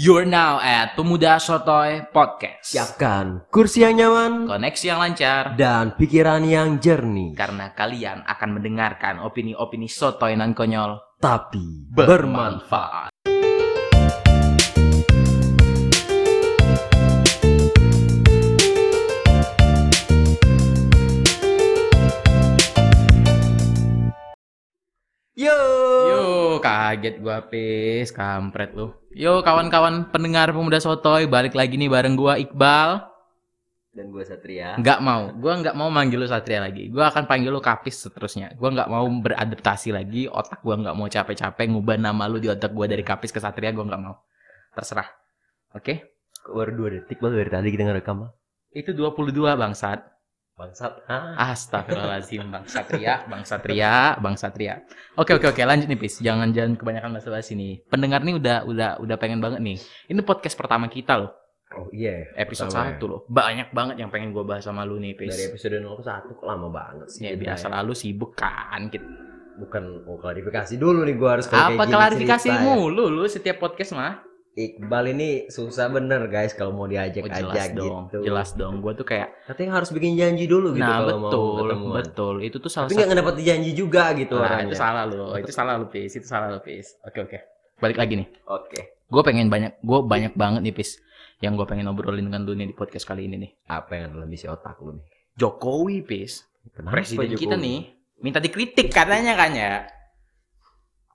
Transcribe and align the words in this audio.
You're 0.00 0.24
now 0.24 0.56
at 0.64 0.96
Pemuda 0.96 1.36
Sotoy 1.36 2.08
Podcast. 2.08 2.72
Siapkan 2.72 3.44
kursi 3.52 3.84
yang 3.84 4.00
nyaman 4.00 4.48
Koneksi 4.48 4.84
yang 4.88 4.96
lancar 4.96 5.60
dan 5.60 5.92
pikiran 5.92 6.40
yang 6.40 6.80
jernih, 6.80 7.36
karena 7.36 7.76
kalian 7.76 8.24
akan 8.24 8.56
mendengarkan 8.56 9.20
opini-opini 9.20 9.92
sotoy 9.92 10.40
nan 10.40 10.56
konyol 10.56 10.96
tapi 11.20 11.84
bermanfaat. 11.92 13.12
bermanfaat. 13.12 13.12
Yo. 25.36 25.79
Kaget 26.60 27.18
gua 27.18 27.42
pis, 27.48 28.14
kampret 28.14 28.76
lu. 28.76 28.94
Yo, 29.10 29.42
kawan-kawan 29.42 30.06
pendengar 30.14 30.54
Pemuda 30.54 30.78
Sotoy, 30.78 31.26
balik 31.26 31.58
lagi 31.58 31.74
nih 31.74 31.90
bareng 31.90 32.14
gua 32.14 32.38
Iqbal. 32.38 33.10
Dan 33.90 34.14
gue 34.14 34.22
Satria. 34.22 34.78
Nggak 34.78 35.02
mau, 35.02 35.34
gua 35.34 35.58
nggak 35.58 35.74
mau 35.74 35.90
manggil 35.90 36.22
lu 36.22 36.28
Satria 36.30 36.62
lagi. 36.62 36.86
Gua 36.94 37.10
akan 37.10 37.26
panggil 37.26 37.50
lu 37.50 37.58
Kapis 37.58 38.06
seterusnya. 38.06 38.54
Gua 38.54 38.70
nggak 38.70 38.86
mau 38.86 39.02
beradaptasi 39.02 39.90
lagi. 39.90 40.30
Otak 40.30 40.62
gua 40.62 40.78
nggak 40.78 40.94
mau 40.94 41.10
capek-capek 41.10 41.66
ngubah 41.74 41.98
nama 41.98 42.30
lu 42.30 42.38
di 42.38 42.46
otak 42.46 42.70
gua 42.70 42.86
dari 42.86 43.02
Kapis 43.02 43.34
ke 43.34 43.42
Satria. 43.42 43.74
Gua 43.74 43.90
nggak 43.90 43.98
mau. 43.98 44.14
Terserah. 44.78 45.10
Oke? 45.74 46.22
Kok 46.46 46.54
Baru 46.54 46.72
dua 46.78 46.88
detik 47.02 47.18
baru 47.18 47.42
dari 47.42 47.50
tadi 47.50 47.68
kita 47.74 47.82
ngerekam. 47.82 48.24
Bang. 48.24 48.32
Itu 48.70 48.94
22 48.94 49.58
bangsat. 49.58 50.06
Bangsat. 50.60 50.92
Ah. 51.08 51.32
Astagfirullahaladzim 51.48 52.44
Bang 52.52 52.68
Satria, 52.68 53.14
Bang 53.32 53.48
Satria, 53.48 54.20
Bang 54.20 54.36
Satria. 54.36 54.84
Oke 55.16 55.32
oke 55.32 55.48
oke 55.48 55.62
lanjut 55.64 55.88
nih 55.88 55.96
Pis. 55.96 56.20
Jangan 56.20 56.52
jangan 56.52 56.76
kebanyakan 56.76 57.16
bahasa-bahasa 57.16 57.56
nih. 57.56 57.80
Pendengar 57.88 58.20
nih 58.20 58.36
udah 58.36 58.68
udah 58.68 58.90
udah 59.00 59.16
pengen 59.16 59.40
banget 59.40 59.64
nih. 59.64 59.80
Ini 60.12 60.20
podcast 60.20 60.60
pertama 60.60 60.92
kita 60.92 61.16
loh, 61.16 61.32
Oh 61.70 61.86
iya. 61.94 62.26
episode 62.34 62.68
Pertama 62.74 62.92
ya. 62.92 62.98
1 62.98 63.06
loh. 63.08 63.20
Banyak 63.30 63.68
banget 63.70 63.96
yang 64.02 64.10
pengen 64.10 64.34
gue 64.34 64.44
bahas 64.44 64.66
sama 64.66 64.82
lu 64.82 65.00
nih 65.00 65.14
Pis. 65.16 65.30
Dari 65.32 65.54
episode 65.54 65.78
0 65.78 65.96
ke 65.96 66.04
1 66.04 66.36
kok 66.36 66.46
lama 66.46 66.68
banget 66.68 67.06
sih. 67.08 67.20
Ya 67.24 67.32
biasa 67.38 67.66
ya. 67.70 67.80
lalu 67.80 67.92
sibuk 67.94 68.34
kan. 68.36 68.90
Kita. 68.90 69.06
Bukan 69.60 70.08
oh 70.08 70.18
klarifikasi 70.18 70.74
dulu 70.76 71.06
nih 71.06 71.14
gue 71.14 71.30
harus 71.30 71.46
Apa 71.48 71.84
klarifikasi 71.86 72.48
ya. 72.48 72.60
mulu 72.64 73.06
lu 73.06 73.24
setiap 73.30 73.62
podcast 73.62 73.94
mah? 73.94 74.29
Iqbal 74.52 75.04
ini 75.08 75.28
susah 75.46 75.86
bener 75.88 76.26
guys 76.26 76.52
kalau 76.52 76.72
mau 76.72 76.84
diajak 76.84 77.22
Oh, 77.22 77.30
jelas 77.30 77.54
ajak 77.54 77.68
dong, 77.72 78.02
gitu. 78.04 78.18
jelas 78.22 78.48
dong. 78.52 78.74
Gue 78.78 78.92
tuh 78.92 79.04
kayak, 79.04 79.30
Katanya 79.44 79.78
harus 79.78 79.88
bikin 79.88 80.14
janji 80.14 80.44
dulu 80.44 80.72
gitu 80.72 80.82
nah 80.82 81.00
kalau 81.00 81.16
mau 81.16 81.22
betul, 81.24 81.54
ketemuan. 81.62 81.94
betul. 81.96 82.34
Itu 82.40 82.56
tuh 82.58 82.68
salah 82.68 82.86
Tapi 82.86 82.94
nggak 82.96 83.08
ngedapet 83.08 83.34
janji 83.40 83.70
juga 83.72 84.04
gitu 84.12 84.34
Nah, 84.34 84.44
orangnya. 84.44 84.66
itu 84.66 84.74
salah 84.74 85.02
lu, 85.04 85.22
itu 85.36 85.50
salah 85.50 85.74
lu 85.74 85.86
Pis, 85.86 86.12
itu 86.12 86.26
salah 86.26 86.48
lu 86.48 86.58
Pis. 86.58 86.98
Oke 87.00 87.18
oke. 87.20 87.38
Balik 87.78 87.96
lagi 87.96 88.14
nih. 88.16 88.28
Oke. 88.44 88.80
gue 89.06 89.22
pengen 89.22 89.46
banyak 89.46 89.74
gue 89.76 89.98
banyak 90.00 90.32
banget 90.34 90.62
nih 90.62 90.70
pis 90.72 91.02
yang 91.40 91.54
gue 91.54 91.64
pengen 91.64 91.86
obrolin 91.86 92.22
dengan 92.22 92.42
lu 92.42 92.52
nih 92.52 92.66
di 92.66 92.74
podcast 92.74 93.02
kali 93.04 93.26
ini 93.26 93.38
nih 93.38 93.50
Apa 93.66 93.96
yang 93.96 94.14
dalam 94.14 94.30
isi 94.30 94.46
otak 94.46 94.78
lu 94.78 94.94
nih? 94.94 95.04
Jokowi 95.34 95.98
pis 96.00 96.46
Kenapa 96.70 96.94
presiden 96.96 97.26
Jokowi? 97.26 97.40
kita 97.40 97.56
nih 97.56 97.78
minta 98.20 98.38
dikritik 98.38 98.86
katanya 98.88 99.34
kan 99.34 99.50
ya 99.50 99.82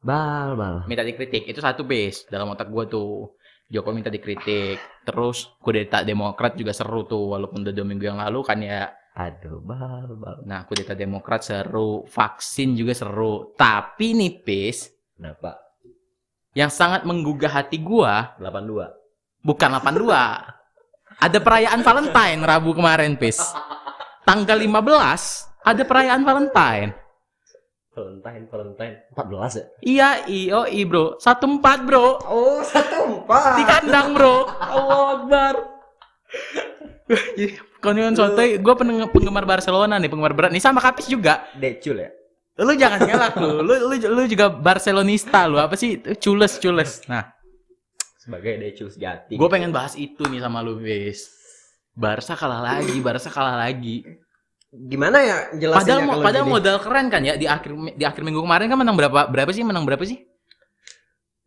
Bal, 0.05 0.53
bal. 0.53 0.75
minta 0.85 1.01
dikritik 1.01 1.49
itu 1.49 1.57
satu 1.57 1.81
pis 1.81 2.29
dalam 2.29 2.53
otak 2.53 2.69
gue 2.69 2.85
tuh 2.85 3.33
Jokowi 3.65 3.97
minta 3.97 4.13
dikritik 4.13 4.77
terus 5.01 5.49
kudeta 5.57 6.05
Demokrat 6.05 6.53
juga 6.53 6.69
seru 6.77 7.09
tuh 7.09 7.33
walaupun 7.33 7.65
udah 7.65 7.73
dua 7.73 7.85
minggu 7.89 8.05
yang 8.05 8.21
lalu 8.21 8.45
kan 8.45 8.61
ya 8.61 8.85
Aduh, 9.17 9.63
bal, 9.65 10.13
bal. 10.13 10.45
nah 10.45 10.69
kudeta 10.69 10.93
Demokrat 10.93 11.41
seru 11.41 12.05
vaksin 12.05 12.77
juga 12.77 12.93
seru 12.93 13.57
tapi 13.57 14.13
nih 14.13 14.45
pis 14.45 14.93
Kenapa? 15.17 15.65
yang 16.55 16.71
sangat 16.71 17.03
menggugah 17.03 17.51
hati 17.51 17.83
gue 17.83 18.13
82. 18.39 18.87
Bukan 19.43 19.69
82. 19.75 21.19
Ada 21.19 21.37
perayaan 21.43 21.79
Valentine 21.83 22.39
Rabu 22.41 22.71
kemarin, 22.75 23.19
Pis. 23.19 23.39
Tanggal 24.23 24.57
15 24.57 24.73
ada 25.67 25.83
perayaan 25.85 26.23
Valentine. 26.23 27.04
Valentine, 27.95 28.43
Valentine. 28.51 28.95
14 29.15 29.55
ya? 29.55 29.65
Iya, 29.79 30.09
iyo, 30.27 30.59
i 30.67 30.83
bro. 30.83 31.15
14 31.15 31.87
bro. 31.87 32.19
Oh, 32.27 32.59
satu 32.59 33.23
empat. 33.23 33.55
Di 33.55 33.63
kandang 33.63 34.11
bro. 34.11 34.43
Allah 34.51 35.03
Akbar. 35.15 35.55
Konion 37.79 38.17
sotoy, 38.17 38.57
gue 38.59 38.73
penggemar 39.13 39.45
Barcelona 39.47 39.95
nih, 39.95 40.09
penggemar 40.09 40.33
berat 40.35 40.51
nih 40.51 40.59
sama 40.59 40.81
Kapis 40.83 41.07
juga. 41.07 41.47
Decul 41.55 42.01
ya? 42.01 42.09
Lu 42.59 42.73
jangan 42.75 42.99
ngelak 43.03 43.33
lu. 43.39 43.61
Lu, 43.61 43.73
lu, 43.87 43.95
lu 43.95 44.21
juga 44.27 44.49
Barcelonista 44.51 45.45
lu. 45.47 45.55
Apa 45.61 45.77
sih? 45.79 46.01
Cules, 46.19 46.59
cules. 46.59 47.05
Nah, 47.07 47.31
Sebagai 48.19 48.57
Decul 48.57 48.89
sejati. 48.89 49.37
gue 49.37 49.49
pengen 49.53 49.69
bahas 49.69 49.93
itu 49.95 50.25
nih 50.27 50.41
sama 50.41 50.65
lu, 50.65 50.81
Pis. 50.81 51.29
Barca 51.95 52.33
kalah 52.35 52.59
lagi, 52.59 52.97
Barca 52.99 53.29
kalah 53.29 53.55
lagi. 53.55 54.03
Gimana 54.75 55.17
ya 55.23 55.37
jelasinnya 55.55 55.79
Padahal 55.79 56.01
kalau 56.11 56.23
padahal 56.23 56.45
gini? 56.45 56.53
modal 56.53 56.77
keren 56.83 57.07
kan 57.07 57.21
ya 57.23 57.33
di 57.35 57.47
akhir 57.47 57.71
di 57.95 58.03
akhir 58.03 58.21
minggu 58.21 58.43
kemarin 58.43 58.67
kan 58.67 58.77
menang 58.77 58.95
berapa 58.95 59.31
berapa 59.31 59.51
sih 59.51 59.63
menang 59.63 59.87
berapa 59.87 60.03
sih? 60.03 60.19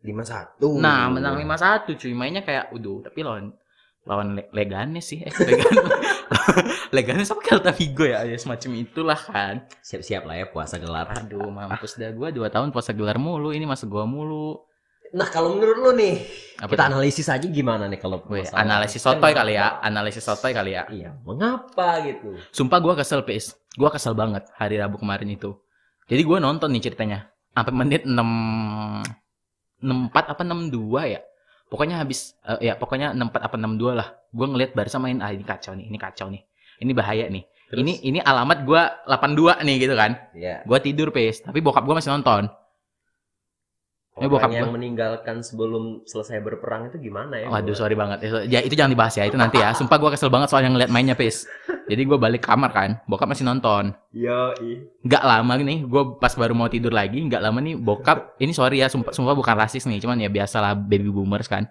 51. 0.01 0.79
Nah, 0.79 1.11
menang 1.11 1.35
5-1 1.35 1.91
cuy. 1.99 2.13
Mainnya 2.15 2.39
kayak 2.39 2.71
udah 2.71 3.11
tapi 3.11 3.19
lawan 3.19 3.51
lawan 4.07 4.39
Le- 4.39 4.47
Leganes 4.55 5.05
sih. 5.05 5.19
Eh, 5.19 5.29
Leganes. 5.29 5.83
Leganes 6.95 7.27
apa 7.29 7.41
Celta 7.43 7.71
Vigo 7.75 8.07
ya? 8.07 8.23
Ya 8.23 8.39
semacam 8.39 8.79
itulah 8.79 9.19
kan. 9.19 9.67
Siap-siap 9.83 10.23
lah 10.23 10.35
ya 10.39 10.45
puasa 10.47 10.79
gelar. 10.79 11.11
Aduh, 11.11 11.51
mampus 11.51 11.99
dah 11.99 12.09
gua 12.15 12.31
2 12.31 12.47
tahun 12.47 12.71
puasa 12.71 12.95
gelar 12.95 13.19
mulu, 13.19 13.51
ini 13.51 13.67
masuk 13.67 13.91
gua 13.91 14.07
mulu. 14.07 14.63
Nah, 15.09 15.25
kalau 15.27 15.57
menurut 15.57 15.77
lu 15.81 15.91
nih, 15.97 16.21
Apa 16.61 16.75
kita 16.75 16.85
tuh? 16.85 16.89
analisis 16.93 17.27
aja 17.27 17.47
gimana 17.49 17.89
nih 17.89 17.97
kalau 17.97 18.21
Weh, 18.29 18.45
analisis 18.53 19.01
sotoy 19.01 19.33
kali 19.33 19.57
ya, 19.57 19.81
analisis 19.81 20.21
sotoy 20.21 20.53
kali 20.53 20.77
ya. 20.77 20.85
Iya, 20.85 21.17
mengapa 21.25 21.97
gitu? 22.05 22.37
Sumpah 22.53 22.77
gua 22.77 22.93
kesel, 22.93 23.25
Pis. 23.25 23.57
Gua 23.73 23.89
kesel 23.89 24.13
banget 24.13 24.45
hari 24.53 24.77
Rabu 24.77 25.01
kemarin 25.01 25.29
itu. 25.29 25.57
Jadi 26.05 26.21
gua 26.21 26.37
nonton 26.37 26.69
nih 26.69 26.83
ceritanya. 26.83 27.29
Sampai 27.57 27.73
menit 27.73 28.05
6 28.05 28.13
64 29.81 30.31
apa 30.35 30.41
62 30.45 31.05
ya? 31.09 31.21
Pokoknya 31.69 32.01
habis 32.01 32.33
eh, 32.45 32.69
ya 32.69 32.73
pokoknya 32.77 33.13
64 33.13 33.45
apa 33.49 33.55
62 33.57 33.93
lah. 33.97 34.07
Gua 34.29 34.45
ngelihat 34.49 34.71
Barca 34.77 34.97
main 35.01 35.21
ah 35.21 35.33
ini 35.33 35.41
kacau 35.41 35.73
nih, 35.73 35.85
ini 35.89 35.97
kacau 35.97 36.27
nih. 36.29 36.41
Ini 36.79 36.91
bahaya 36.93 37.25
nih. 37.29 37.43
Terus? 37.69 37.81
Ini 37.81 37.93
ini 38.05 38.19
alamat 38.21 38.65
gua 38.65 39.01
82 39.05 39.61
nih 39.65 39.75
gitu 39.81 39.93
kan. 39.97 40.11
ya. 40.33 40.61
Gua 40.65 40.77
tidur, 40.81 41.09
Pis. 41.09 41.41
Tapi 41.41 41.61
bokap 41.61 41.85
gua 41.85 41.97
masih 41.97 42.13
nonton. 42.13 42.49
Ini 44.19 44.27
bokap 44.27 44.45
Orang 44.45 44.53
yang 44.53 44.67
gua. 44.67 44.75
meninggalkan 44.75 45.35
sebelum 45.39 45.83
selesai 46.03 46.39
berperang 46.39 46.87
itu 46.87 46.99
gimana 46.99 47.39
ya? 47.39 47.47
Waduh, 47.47 47.71
sorry 47.71 47.95
banget. 47.95 48.27
Itu- 48.27 48.45
Ya 48.45 48.59
itu 48.59 48.75
jangan 48.75 48.91
dibahas 48.91 49.15
ya, 49.15 49.23
itu 49.23 49.35
nanti 49.35 49.57
ya. 49.57 49.71
Sumpah 49.79 49.95
gua 49.95 50.11
kesel 50.11 50.27
banget 50.27 50.47
soalnya 50.47 50.69
ngeliat 50.69 50.87
mainnya, 50.87 51.15
Pis. 51.15 51.47
Jadi 51.87 52.01
gua 52.03 52.19
balik 52.19 52.43
kamar 52.43 52.69
kan, 52.69 52.89
bokap 53.07 53.27
masih 53.27 53.43
nonton. 53.43 53.95
Yoi. 54.11 54.89
nggak 54.99 55.23
lama 55.23 55.53
nih 55.55 55.85
gue 55.85 56.03
pas 56.17 56.33
baru 56.33 56.51
mau 56.51 56.65
tidur 56.65 56.89
lagi 56.89 57.21
nggak 57.21 57.39
lama 57.39 57.61
nih 57.61 57.77
bokap 57.77 58.35
ini 58.37 58.51
sorry 58.51 58.81
ya 58.81 58.89
sumpah, 58.89 59.13
sumpah 59.13 59.31
bukan 59.31 59.53
rasis 59.55 59.85
nih 59.85 60.01
cuman 60.01 60.17
ya 60.17 60.27
biasalah 60.27 60.73
baby 60.73 61.07
boomers 61.07 61.45
kan 61.45 61.69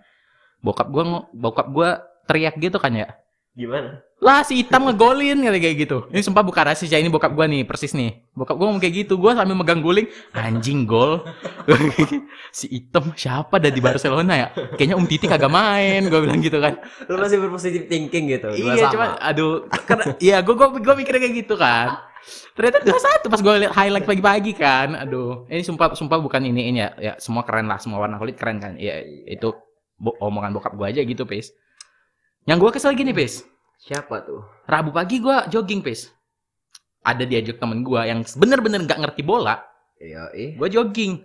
bokap 0.58 0.86
gue 0.86 1.02
bokap 1.34 1.66
gue 1.68 1.88
teriak 2.24 2.54
gitu 2.56 2.78
kan 2.78 2.94
ya 2.94 3.10
Gimana? 3.58 4.06
lah 4.18 4.42
si 4.42 4.58
hitam 4.58 4.82
ngegolin 4.82 5.46
kayak 5.46 5.76
gitu. 5.78 6.10
Ini 6.10 6.26
sumpah 6.26 6.42
bukan 6.42 6.74
rasis 6.74 6.90
ya 6.90 6.98
ini 6.98 7.06
bokap 7.06 7.38
gue 7.38 7.46
nih 7.46 7.62
persis 7.62 7.94
nih. 7.94 8.18
Bokap 8.34 8.58
gue 8.58 8.66
ngomong 8.66 8.82
kayak 8.82 9.06
gitu 9.06 9.14
gue 9.14 9.30
sambil 9.30 9.54
megang 9.54 9.78
guling 9.78 10.10
anjing 10.34 10.82
gol. 10.86 11.22
Si 12.50 12.66
hitam 12.66 13.14
siapa 13.14 13.62
dah 13.62 13.70
di 13.70 13.78
Barcelona 13.78 14.34
ya? 14.34 14.48
Kayaknya 14.74 14.96
um 14.98 15.06
titi 15.06 15.30
kagak 15.30 15.52
main 15.52 16.10
gue 16.10 16.18
bilang 16.18 16.42
gitu 16.42 16.58
kan. 16.58 16.82
Lu 17.06 17.14
masih 17.14 17.38
berpositif 17.38 17.86
thinking 17.86 18.26
gitu. 18.34 18.50
Iya 18.58 18.88
sama. 18.88 18.90
cuma 18.90 19.06
aduh 19.22 19.68
karena 19.86 20.04
iya 20.18 20.36
gue 20.42 20.54
gue 20.56 20.68
gue 20.82 20.94
mikirnya 20.98 21.20
kayak 21.22 21.34
gitu 21.46 21.54
kan. 21.54 22.02
Ternyata 22.58 22.82
dua 22.82 22.98
satu 22.98 23.30
pas 23.30 23.38
gue 23.38 23.54
lihat 23.62 23.72
highlight 23.76 24.06
pagi-pagi 24.08 24.52
kan. 24.58 24.98
Aduh 24.98 25.46
ini 25.46 25.62
sumpah 25.62 25.94
sumpah 25.94 26.18
bukan 26.18 26.42
ini 26.42 26.74
ini 26.74 26.78
ya. 26.82 26.90
Ya 26.98 27.12
semua 27.22 27.46
keren 27.46 27.70
lah 27.70 27.78
semua 27.78 28.02
warna 28.02 28.18
kulit 28.18 28.34
keren 28.34 28.58
kan. 28.58 28.74
Ya 28.80 28.98
itu 29.30 29.54
bo- 29.94 30.18
omongan 30.18 30.50
bokap 30.58 30.74
gue 30.74 30.86
aja 30.90 31.06
gitu 31.06 31.22
pis 31.22 31.54
yang 32.48 32.56
gue 32.56 32.70
kesel 32.70 32.92
gini 32.92 33.12
pis 33.12 33.44
Siapa 33.78 34.20
tuh? 34.20 34.42
rabu 34.64 34.90
pagi 34.90 35.16
gue 35.18 35.36
jogging 35.48 35.80
pis 35.80 36.08
ada 37.00 37.22
diajak 37.22 37.56
temen 37.56 37.80
gue 37.80 38.00
yang 38.02 38.24
bener-bener 38.34 38.82
nggak 38.82 39.00
ngerti 39.00 39.22
bola 39.22 39.60
Yoi. 39.98 40.56
gue 40.56 40.68
jogging 40.68 41.20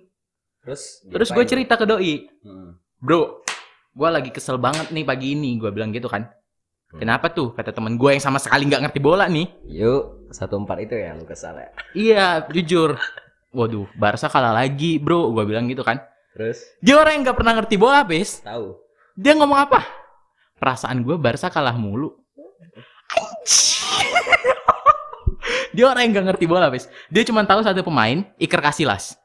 Terus 0.60 1.04
terus 1.06 1.30
gue 1.30 1.44
cerita 1.44 1.76
ke 1.76 1.84
doi 1.84 2.28
Hmm. 2.42 2.76
bro 2.98 3.44
gue 3.90 4.10
lagi 4.10 4.30
kesel 4.30 4.58
banget 4.58 4.90
nih 4.90 5.04
pagi 5.04 5.32
ini 5.32 5.56
gue 5.56 5.70
bilang 5.70 5.90
gitu 5.90 6.08
kan 6.08 6.28
Hmm. 6.88 7.00
kenapa 7.00 7.26
tuh 7.28 7.52
kata 7.52 7.72
temen 7.72 7.96
gue 7.96 8.10
yang 8.12 8.22
sama 8.22 8.38
sekali 8.38 8.64
nggak 8.64 8.84
ngerti 8.84 9.00
bola 9.00 9.26
nih 9.26 9.50
Yuk, 9.66 10.30
satu 10.30 10.56
empat 10.58 10.78
itu 10.80 10.94
ya 10.94 11.14
lu 11.14 11.24
kesal 11.24 11.56
ya. 11.56 11.70
Iya, 11.92 12.26
jujur. 12.48 13.02
Waduh, 13.50 13.86
Barca 13.94 14.26
kalah 14.26 14.50
lagi, 14.52 14.98
bro. 14.98 15.30
Gue 15.30 15.42
bilang 15.44 15.66
gitu 15.66 15.82
kan. 15.82 16.02
Terus 16.34 16.62
Dia 16.80 16.98
orang 16.98 17.14
yang 17.14 17.24
nggak 17.24 17.38
pernah 17.38 17.54
ngerti 17.54 17.76
bola, 17.78 18.02
Pis. 18.04 18.42
tahu. 18.42 18.78
Dia 19.14 19.34
ngomong 19.34 19.58
apa? 19.60 19.82
Perasaan 20.64 21.04
gue 21.04 21.20
Barca 21.20 21.52
kalah 21.52 21.76
mulu. 21.76 22.16
Dia 25.76 25.92
orang 25.92 26.08
yang 26.08 26.12
nggak 26.16 26.28
ngerti 26.32 26.46
bola, 26.48 26.72
Pis. 26.72 26.88
Dia 27.12 27.28
cuma 27.28 27.44
tahu 27.44 27.60
satu 27.60 27.84
pemain, 27.84 28.24
Iker 28.40 28.64
Casillas. 28.64 29.20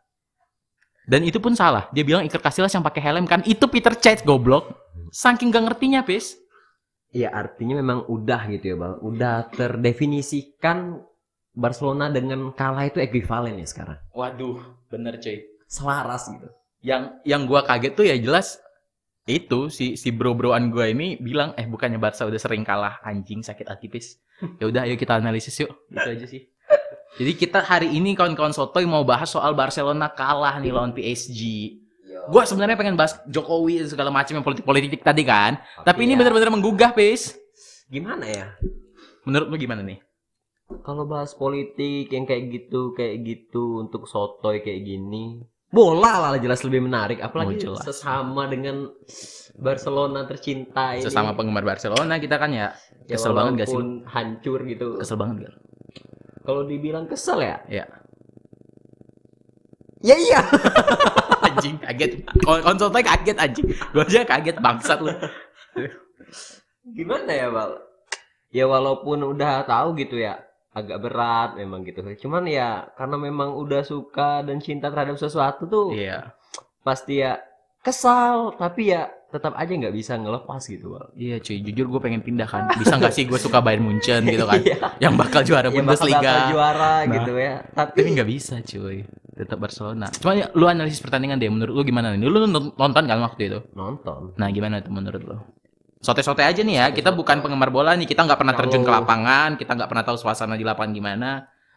Dan 1.06 1.22
itu 1.22 1.38
pun 1.38 1.54
salah. 1.54 1.86
Dia 1.94 2.02
bilang 2.02 2.26
Iker 2.26 2.42
Casillas 2.42 2.74
yang 2.74 2.82
pakai 2.82 2.98
helm 3.06 3.30
kan 3.30 3.46
itu 3.46 3.70
Peter 3.70 3.94
Cech 3.94 4.26
goblok. 4.26 4.74
Saking 5.14 5.54
gak 5.54 5.70
ngertinya, 5.70 6.02
Pis. 6.02 6.34
Iya 7.08 7.32
artinya 7.32 7.78
memang 7.80 8.04
udah 8.04 8.50
gitu 8.52 8.74
ya 8.74 8.76
bang, 8.76 8.94
udah 9.00 9.48
terdefinisikan 9.48 11.00
Barcelona 11.56 12.12
dengan 12.12 12.52
kalah 12.52 12.84
itu 12.84 13.00
ekuivalen 13.00 13.56
ya 13.56 13.64
sekarang, 13.64 13.96
Waduh, 14.12 14.60
bener 14.92 15.16
cuy. 15.16 15.40
selaras 15.64 16.28
gitu. 16.28 16.52
Yang 16.84 17.16
yang 17.24 17.48
gua 17.48 17.64
kaget 17.64 17.96
tuh 17.96 18.04
ya 18.04 18.12
jelas 18.20 18.60
itu 19.28 19.68
si 19.68 20.00
si 20.00 20.08
bro-broan 20.08 20.72
gua 20.72 20.88
ini 20.88 21.20
bilang 21.20 21.52
eh 21.60 21.68
bukannya 21.68 22.00
Barca 22.00 22.24
udah 22.24 22.40
sering 22.40 22.64
kalah 22.64 22.96
anjing 23.04 23.44
sakit 23.44 23.68
hati 23.68 23.92
pis. 23.92 24.16
Ya 24.56 24.64
udah 24.72 24.88
ayo 24.88 24.96
kita 24.96 25.20
analisis 25.20 25.52
yuk. 25.60 25.70
Gitu 25.92 26.08
aja 26.08 26.26
sih. 26.26 26.48
Jadi 27.20 27.32
kita 27.36 27.60
hari 27.60 27.92
ini 27.92 28.16
kawan-kawan 28.16 28.56
sotoy 28.56 28.88
mau 28.88 29.04
bahas 29.04 29.28
soal 29.28 29.52
Barcelona 29.52 30.08
kalah 30.08 30.56
nih 30.56 30.72
lawan 30.72 30.96
PSG. 30.96 31.42
Gua 32.28 32.44
sebenarnya 32.44 32.76
pengen 32.76 32.96
bahas 32.96 33.16
Jokowi 33.28 33.88
segala 33.88 34.12
macam 34.12 34.36
yang 34.36 34.44
politik-politik 34.44 35.00
tadi 35.00 35.24
kan. 35.24 35.60
Tapi 35.80 36.04
ini 36.04 36.12
ya, 36.16 36.18
bener-bener 36.20 36.52
menggugah, 36.52 36.92
Pis. 36.92 37.36
gimana 37.88 38.28
ya? 38.28 38.52
Menurut 39.24 39.48
lu 39.48 39.56
gimana 39.56 39.80
nih? 39.80 39.96
Kalau 40.84 41.08
bahas 41.08 41.32
politik 41.32 42.12
yang 42.12 42.28
kayak 42.28 42.52
gitu, 42.52 42.92
kayak 42.92 43.24
gitu 43.24 43.80
untuk 43.80 44.04
sotoy 44.04 44.60
kayak 44.60 44.84
gini, 44.84 45.40
bola 45.68 46.12
lah 46.18 46.32
jelas 46.36 46.60
lebih 46.62 46.80
menarik. 46.82 47.18
Apalagi 47.18 47.60
Oh, 47.60 47.62
jelas. 47.72 47.84
sesama 47.84 48.46
dengan 48.46 48.88
Barcelona 49.54 50.24
tercinta 50.24 50.94
ini. 50.94 51.04
Sesama 51.04 51.32
penggemar 51.32 51.62
Barcelona 51.62 52.16
kita 52.16 52.36
kan 52.36 52.50
ya 52.50 52.72
Ya, 53.04 53.16
kesel 53.16 53.32
banget 53.32 53.64
gak 53.64 53.68
sih? 53.72 53.80
hancur 54.06 54.60
gitu. 54.64 54.96
Kesel 54.96 55.16
banget 55.16 55.48
gak? 55.48 55.54
Kalau 56.44 56.64
dibilang 56.64 57.04
kesel 57.04 57.40
ya? 57.40 57.56
Ya. 57.68 57.84
Ya 59.98 60.14
iya. 60.14 60.40
anjing 61.48 61.76
kaget. 61.78 62.22
Kon- 62.40 62.62
Konsultanya 62.62 63.04
kaget 63.08 63.36
anjing. 63.36 63.66
Gua 63.90 64.04
aja 64.04 64.22
kaget 64.24 64.56
bangsat 64.58 64.98
lu. 65.00 65.10
Gimana 66.88 67.28
ya, 67.28 67.48
Bal? 67.48 67.76
Ya 68.48 68.64
walaupun 68.64 69.20
udah 69.26 69.64
tahu 69.64 69.92
gitu 69.94 70.16
ya, 70.16 70.40
agak 70.78 70.98
berat 70.98 71.50
memang 71.54 71.82
gitu. 71.82 72.00
Cuman 72.18 72.44
ya 72.44 72.68
karena 72.92 73.16
memang 73.16 73.52
udah 73.52 73.82
suka 73.82 74.40
dan 74.40 74.58
cinta 74.58 74.88
terhadap 74.88 75.14
sesuatu 75.14 75.64
tuh 75.64 75.86
Iya. 75.90 76.32
pasti 76.80 77.18
ya 77.18 77.36
kesal, 77.80 78.54
tapi 78.54 78.90
ya 78.90 79.06
tetap 79.28 79.52
aja 79.54 79.68
nggak 79.68 79.92
bisa 79.92 80.16
ngelepas 80.16 80.60
gitu, 80.62 80.88
Bal. 80.90 81.12
Iya 81.12 81.36
cuy, 81.38 81.60
jujur 81.60 81.86
gue 81.86 82.00
pengen 82.00 82.20
pindah 82.20 82.44
kan. 82.44 82.64
Bisa 82.74 82.96
gak 82.96 83.12
sih 83.12 83.22
gue 83.22 83.36
suka 83.36 83.60
Bayern 83.60 83.84
Munchen 83.84 84.24
gitu 84.24 84.44
kan. 84.44 84.56
Iya. 84.64 84.96
Yang 84.98 85.14
bakal 85.16 85.40
juara 85.42 85.68
bakal 85.68 85.76
Bundesliga. 85.78 86.16
bakal 86.18 86.48
juara 86.50 86.92
Nah. 86.98 87.12
gitu 87.14 87.32
ya. 87.36 87.54
Tapi, 87.70 87.92
Tapi 87.94 88.08
nggak 88.14 88.28
bisa 88.28 88.54
cuy. 88.62 89.04
Tetap 89.30 89.54
Barcelona. 89.56 90.10
Cuma 90.10 90.34
ya, 90.34 90.50
lu 90.50 90.66
analisis 90.66 90.98
pertandingan 90.98 91.38
deh. 91.38 91.46
Menurut 91.46 91.70
lu 91.70 91.82
gimana 91.82 92.10
nih? 92.10 92.24
Lu 92.24 92.40
nonton 92.40 92.74
nonton 92.74 93.04
kan 93.04 93.18
waktu 93.20 93.42
itu? 93.46 93.58
nonton. 93.72 94.34
Nah 94.34 94.48
gimana 94.48 94.80
tuh 94.80 94.90
menurut 94.90 95.22
lu? 95.22 95.36
Sote-sote 95.98 96.46
aja 96.46 96.60
nih 96.62 96.76
ya. 96.78 96.86
Kita 96.94 97.10
bukan 97.10 97.42
penggemar 97.42 97.74
bola 97.74 97.94
nih. 97.98 98.06
Kita 98.06 98.22
nggak 98.22 98.38
pernah 98.38 98.54
terjun 98.54 98.82
ke 98.86 98.90
lapangan. 98.90 99.58
Kita 99.58 99.74
nggak 99.74 99.88
pernah 99.90 100.04
tahu 100.06 100.16
suasana 100.16 100.54
di 100.54 100.62
lapangan 100.62 100.92
gimana. 100.94 101.30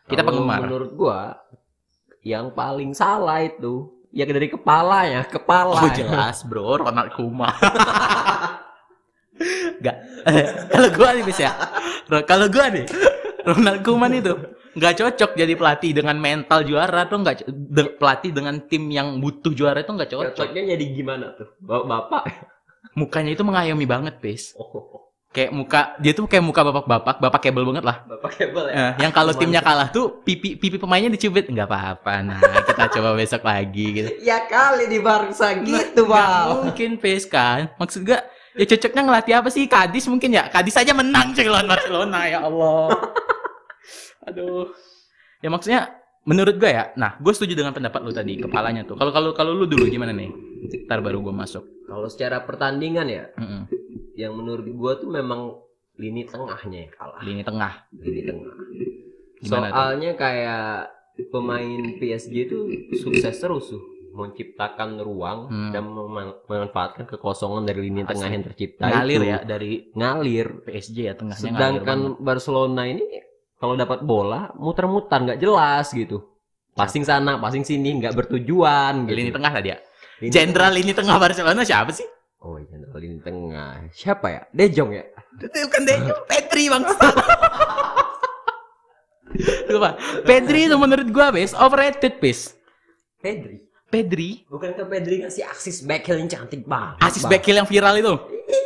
Kita 0.06 0.22
Kalau 0.22 0.30
penggemar. 0.46 0.60
Menurut 0.66 0.92
gua 0.94 1.20
yang 2.22 2.54
paling 2.54 2.94
salah 2.94 3.42
itu 3.42 3.90
ya 4.14 4.30
dari 4.30 4.52
kepala 4.52 5.10
ya, 5.10 5.22
kepala. 5.26 5.74
Oh 5.74 5.90
jelas 5.90 6.46
bro, 6.46 6.78
Ronald 6.78 7.16
Koeman. 7.18 7.50
Gak. 9.82 9.98
Kalau 10.74 10.90
gua 10.94 11.10
nih 11.18 11.24
bis 11.26 11.40
ya. 11.42 11.52
Kalau 12.30 12.46
gua 12.52 12.66
nih, 12.70 12.86
Ronald 13.42 13.82
Koeman 13.82 14.14
itu 14.14 14.34
nggak 14.72 15.04
cocok 15.04 15.32
jadi 15.36 15.54
pelatih 15.60 15.92
dengan 15.92 16.16
mental 16.16 16.64
juara 16.64 17.04
tuh 17.04 17.20
nggak 17.20 17.44
de- 17.50 17.94
pelatih 18.00 18.32
dengan 18.32 18.56
tim 18.72 18.88
yang 18.88 19.20
butuh 19.20 19.52
juara 19.52 19.84
itu 19.84 19.92
nggak 19.92 20.12
cocok. 20.12 20.36
Cocoknya 20.38 20.78
jadi 20.78 20.86
gimana 20.96 21.36
tuh? 21.36 21.50
Bapak. 21.60 22.24
Mukanya 22.92 23.32
itu 23.32 23.44
mengayomi 23.46 23.86
banget, 23.86 24.20
bis. 24.20 24.52
Oh, 24.58 25.02
Kayak 25.32 25.56
muka 25.56 25.96
dia 26.04 26.12
tuh 26.12 26.28
kayak 26.28 26.44
muka 26.44 26.60
bapak-bapak, 26.60 27.24
bapak 27.24 27.40
kabel 27.40 27.64
banget 27.64 27.88
lah. 27.88 28.04
bapak 28.04 28.36
kabel 28.36 28.68
ya. 28.68 28.76
Eh, 28.76 28.92
yang 29.08 29.16
kalau 29.16 29.32
timnya 29.32 29.64
kalah 29.64 29.88
tuh 29.88 30.20
pipi 30.28 30.60
pipi 30.60 30.76
pemainnya 30.76 31.08
dicubit 31.08 31.48
nggak 31.48 31.72
apa-apa. 31.72 32.20
Nah, 32.20 32.36
kita 32.68 32.92
coba 33.00 33.16
besok 33.16 33.48
lagi 33.48 33.86
gitu. 33.96 34.10
Ya 34.28 34.44
kali 34.44 34.92
di 34.92 35.00
Barca 35.00 35.56
gitu, 35.56 36.04
Nggak 36.04 36.12
Bang. 36.12 36.68
mungkin 36.68 37.00
PES 37.00 37.32
kan. 37.32 37.72
Maksud 37.80 38.04
gua 38.04 38.20
ya 38.60 38.66
cocoknya 38.68 39.02
ngelatih 39.08 39.34
apa 39.40 39.48
sih? 39.48 39.64
Kadis 39.72 40.04
mungkin 40.12 40.36
ya. 40.36 40.52
Kadis 40.52 40.76
aja 40.76 40.92
menang 40.92 41.32
cuy 41.32 41.48
lawan 41.48 41.64
Barcelona 41.72 42.20
ya 42.28 42.40
Allah. 42.44 42.92
Aduh. 44.28 44.68
Ya 45.40 45.48
maksudnya 45.48 45.96
menurut 46.28 46.60
gua 46.60 46.70
ya. 46.70 46.84
Nah, 47.00 47.16
gue 47.18 47.32
setuju 47.32 47.56
dengan 47.56 47.72
pendapat 47.72 48.04
lu 48.04 48.12
tadi 48.12 48.36
kepalanya 48.36 48.84
tuh. 48.84 49.00
Kalau 49.00 49.16
kalau 49.16 49.32
kalau 49.32 49.56
lu 49.56 49.64
dulu 49.64 49.88
gimana 49.88 50.12
nih? 50.12 50.28
Ntar 50.62 51.00
baru 51.00 51.22
gua 51.22 51.36
masuk. 51.36 51.64
Kalau 51.84 52.06
secara 52.06 52.40
pertandingan 52.40 53.06
ya, 53.06 53.26
Mm-mm. 53.34 53.66
yang 54.14 54.34
menurut 54.34 54.66
gua 54.72 54.96
tuh 54.96 55.08
memang 55.08 55.58
lini 55.96 56.24
tengahnya 56.24 56.86
yang 56.86 56.92
kalah. 56.92 57.22
Lini 57.22 57.42
tengah. 57.42 57.74
Lini 57.94 58.22
tengah. 58.24 58.56
Gimana? 59.40 59.68
Soalnya 59.68 60.12
kayak 60.14 60.66
pemain 61.28 61.68
PSG 61.96 62.34
itu 62.44 62.58
sukses 62.96 63.36
terus 63.36 63.68
tuh 63.68 63.82
menciptakan 64.12 65.00
ruang 65.00 65.48
Hmm. 65.48 65.72
dan 65.72 65.84
mema- 65.86 66.36
memanfaatkan 66.44 67.08
kekosongan 67.08 67.64
dari 67.64 67.88
lini 67.88 68.02
Asli. 68.02 68.12
tengah 68.12 68.30
yang 68.30 68.44
tercipta 68.44 68.84
Ngalir 68.86 69.16
itu. 69.18 69.26
ya 69.26 69.38
dari 69.42 69.72
ngalir 69.94 70.48
PSG 70.62 70.98
ya 71.02 71.14
tengahnya 71.14 71.48
ngalir 71.48 71.80
sedangkan. 71.80 72.00
Barcelona 72.20 72.84
ini 72.86 73.04
kalau 73.56 73.74
dapat 73.74 74.04
bola 74.04 74.52
muter-muter 74.54 75.16
nggak 75.18 75.40
jelas 75.40 75.88
gitu 75.90 76.28
passing 76.74 77.04
sana 77.04 77.38
passing 77.38 77.64
sini 77.64 78.00
nggak 78.00 78.12
bertujuan 78.14 79.08
gitu 79.08 79.16
lini 79.16 79.32
tengah 79.32 79.52
tadi 79.54 79.70
ya. 79.70 79.80
Jenderal 80.30 80.76
lini 80.76 80.94
tengah 80.94 81.18
Barcelona 81.18 81.66
siapa 81.66 81.90
sih? 81.90 82.06
oh 82.42 82.58
jenderal 82.58 83.00
lini 83.02 83.18
tengah 83.22 83.90
siapa 83.94 84.28
ya 84.30 84.42
De 84.54 84.66
Jong 84.70 84.94
ya 84.94 85.06
Itu 85.42 85.58
bukan 85.66 85.82
Dejo, 85.88 86.14
Pedri 86.30 86.70
bang. 86.70 86.84
Lupa. 89.74 89.98
Pedri 90.28 90.70
itu 90.70 90.78
menurut 90.78 91.08
gua 91.10 91.34
bes 91.34 91.56
overrated 91.56 92.20
bes. 92.22 92.54
Pedri 93.24 93.64
Pedri 93.92 94.48
bukan 94.48 94.72
ke 94.72 94.84
Pedri 94.88 95.28
ngasih 95.28 95.44
aksis 95.52 95.84
backheel 95.84 96.24
yang 96.24 96.32
cantik 96.32 96.64
banget 96.64 96.98
asis 97.04 97.28
Bang. 97.28 97.32
back 97.36 97.44
heel 97.44 97.58
yang 97.60 97.68
viral 97.68 97.96
itu. 98.00 98.14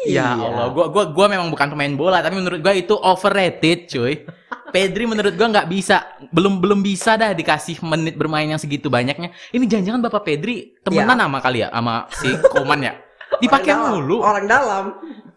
Iya. 0.06 0.38
Ya 0.38 0.38
Allah, 0.38 0.68
gua 0.70 0.86
gua 0.94 1.04
gua 1.10 1.26
memang 1.26 1.50
bukan 1.50 1.68
pemain 1.74 1.94
bola, 1.98 2.22
tapi 2.22 2.38
menurut 2.38 2.62
gua 2.62 2.74
itu 2.74 2.94
overrated, 2.94 3.90
cuy. 3.90 4.22
Pedri 4.74 5.10
menurut 5.10 5.34
gua 5.34 5.48
nggak 5.50 5.68
bisa, 5.70 6.20
belum 6.30 6.62
belum 6.62 6.80
bisa 6.86 7.18
dah 7.18 7.34
dikasih 7.34 7.82
menit 7.82 8.14
bermain 8.18 8.46
yang 8.46 8.62
segitu 8.62 8.90
banyaknya. 8.90 9.34
Ini 9.50 9.66
jangan-jangan 9.66 10.02
Bapak 10.06 10.22
Pedri 10.26 10.78
temenan 10.86 11.18
sama 11.18 11.40
kali 11.42 11.66
ya 11.66 11.70
sama 11.74 12.06
si 12.14 12.30
Koman 12.54 12.82
ya. 12.86 12.94
Dipakai 13.42 13.74
mulu. 13.74 14.22
orang 14.22 14.46
dalam 14.46 14.86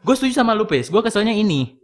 Gue 0.08 0.14
setuju 0.16 0.40
sama 0.40 0.56
lu, 0.56 0.64
Pes. 0.64 0.88
Gue 0.88 1.04
keselnya 1.04 1.34
ini. 1.34 1.77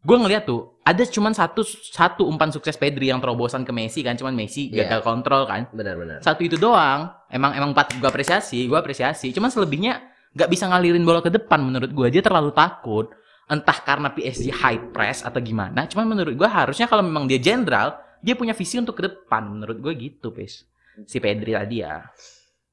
Gue 0.00 0.16
ngeliat 0.16 0.48
tuh, 0.48 0.80
ada 0.80 1.04
cuman 1.04 1.36
satu 1.36 1.60
satu 1.62 2.24
umpan 2.24 2.48
sukses 2.48 2.72
Pedri 2.74 3.12
yang 3.12 3.20
terobosan 3.20 3.62
ke 3.62 3.72
Messi 3.72 4.00
kan, 4.00 4.16
cuman 4.16 4.32
Messi 4.32 4.72
Iya. 4.72 4.88
gagal 4.88 5.00
kontrol 5.04 5.44
kan. 5.44 5.68
benar-benar 5.70 6.24
Satu 6.24 6.40
itu 6.40 6.56
doang. 6.56 7.12
Emang 7.28 7.52
emang 7.52 7.76
empat 7.76 7.92
gue 7.94 8.08
apresiasi, 8.08 8.64
gue 8.64 8.74
apresiasi. 8.74 9.28
Cuman 9.30 9.52
selebihnya 9.52 10.00
nggak 10.32 10.48
bisa 10.48 10.64
ngalirin 10.66 11.04
bola 11.04 11.20
ke 11.20 11.28
depan 11.28 11.60
menurut 11.60 11.92
gue. 11.92 12.06
Dia 12.08 12.24
terlalu 12.24 12.48
takut. 12.50 13.12
Entah 13.44 13.76
karena 13.82 14.08
PSG 14.08 14.48
high 14.54 14.88
press 14.88 15.20
atau 15.20 15.36
gimana. 15.36 15.84
Cuman 15.84 16.06
menurut 16.08 16.32
gue 16.32 16.48
harusnya 16.48 16.86
kalau 16.86 17.02
memang 17.02 17.26
dia 17.26 17.36
jenderal, 17.36 17.92
dia 18.22 18.32
punya 18.32 18.54
visi 18.54 18.80
untuk 18.80 18.96
ke 18.96 19.04
depan. 19.04 19.52
Menurut 19.52 19.78
gue 19.78 19.92
gitu, 20.00 20.30
Pes. 20.30 20.64
Si 21.04 21.20
Pedri 21.20 21.52
tadi 21.52 21.82
ya. 21.82 22.08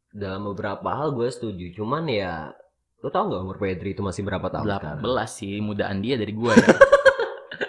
dalam 0.08 0.48
beberapa 0.48 0.88
hal 0.96 1.14
gue 1.14 1.28
setuju 1.30 1.78
cuman 1.78 2.10
ya 2.10 2.50
lo 2.98 3.14
tau 3.14 3.30
nggak 3.30 3.42
umur 3.44 3.58
Pedri 3.60 3.94
itu 3.94 4.02
masih 4.02 4.26
berapa 4.26 4.50
tahun 4.50 4.66
sekarang? 4.66 5.04
18 5.06 5.30
sih 5.30 5.54
mudaan 5.62 6.02
dia 6.02 6.18
dari 6.18 6.34
gua 6.34 6.58
ya. 6.58 6.66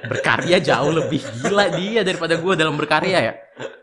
berkarya 0.09 0.59
jauh 0.61 0.92
lebih 0.92 1.21
gila 1.42 1.73
dia 1.73 2.00
daripada 2.04 2.37
gua 2.37 2.54
dalam 2.54 2.76
berkarya 2.76 3.18
ya. 3.18 3.35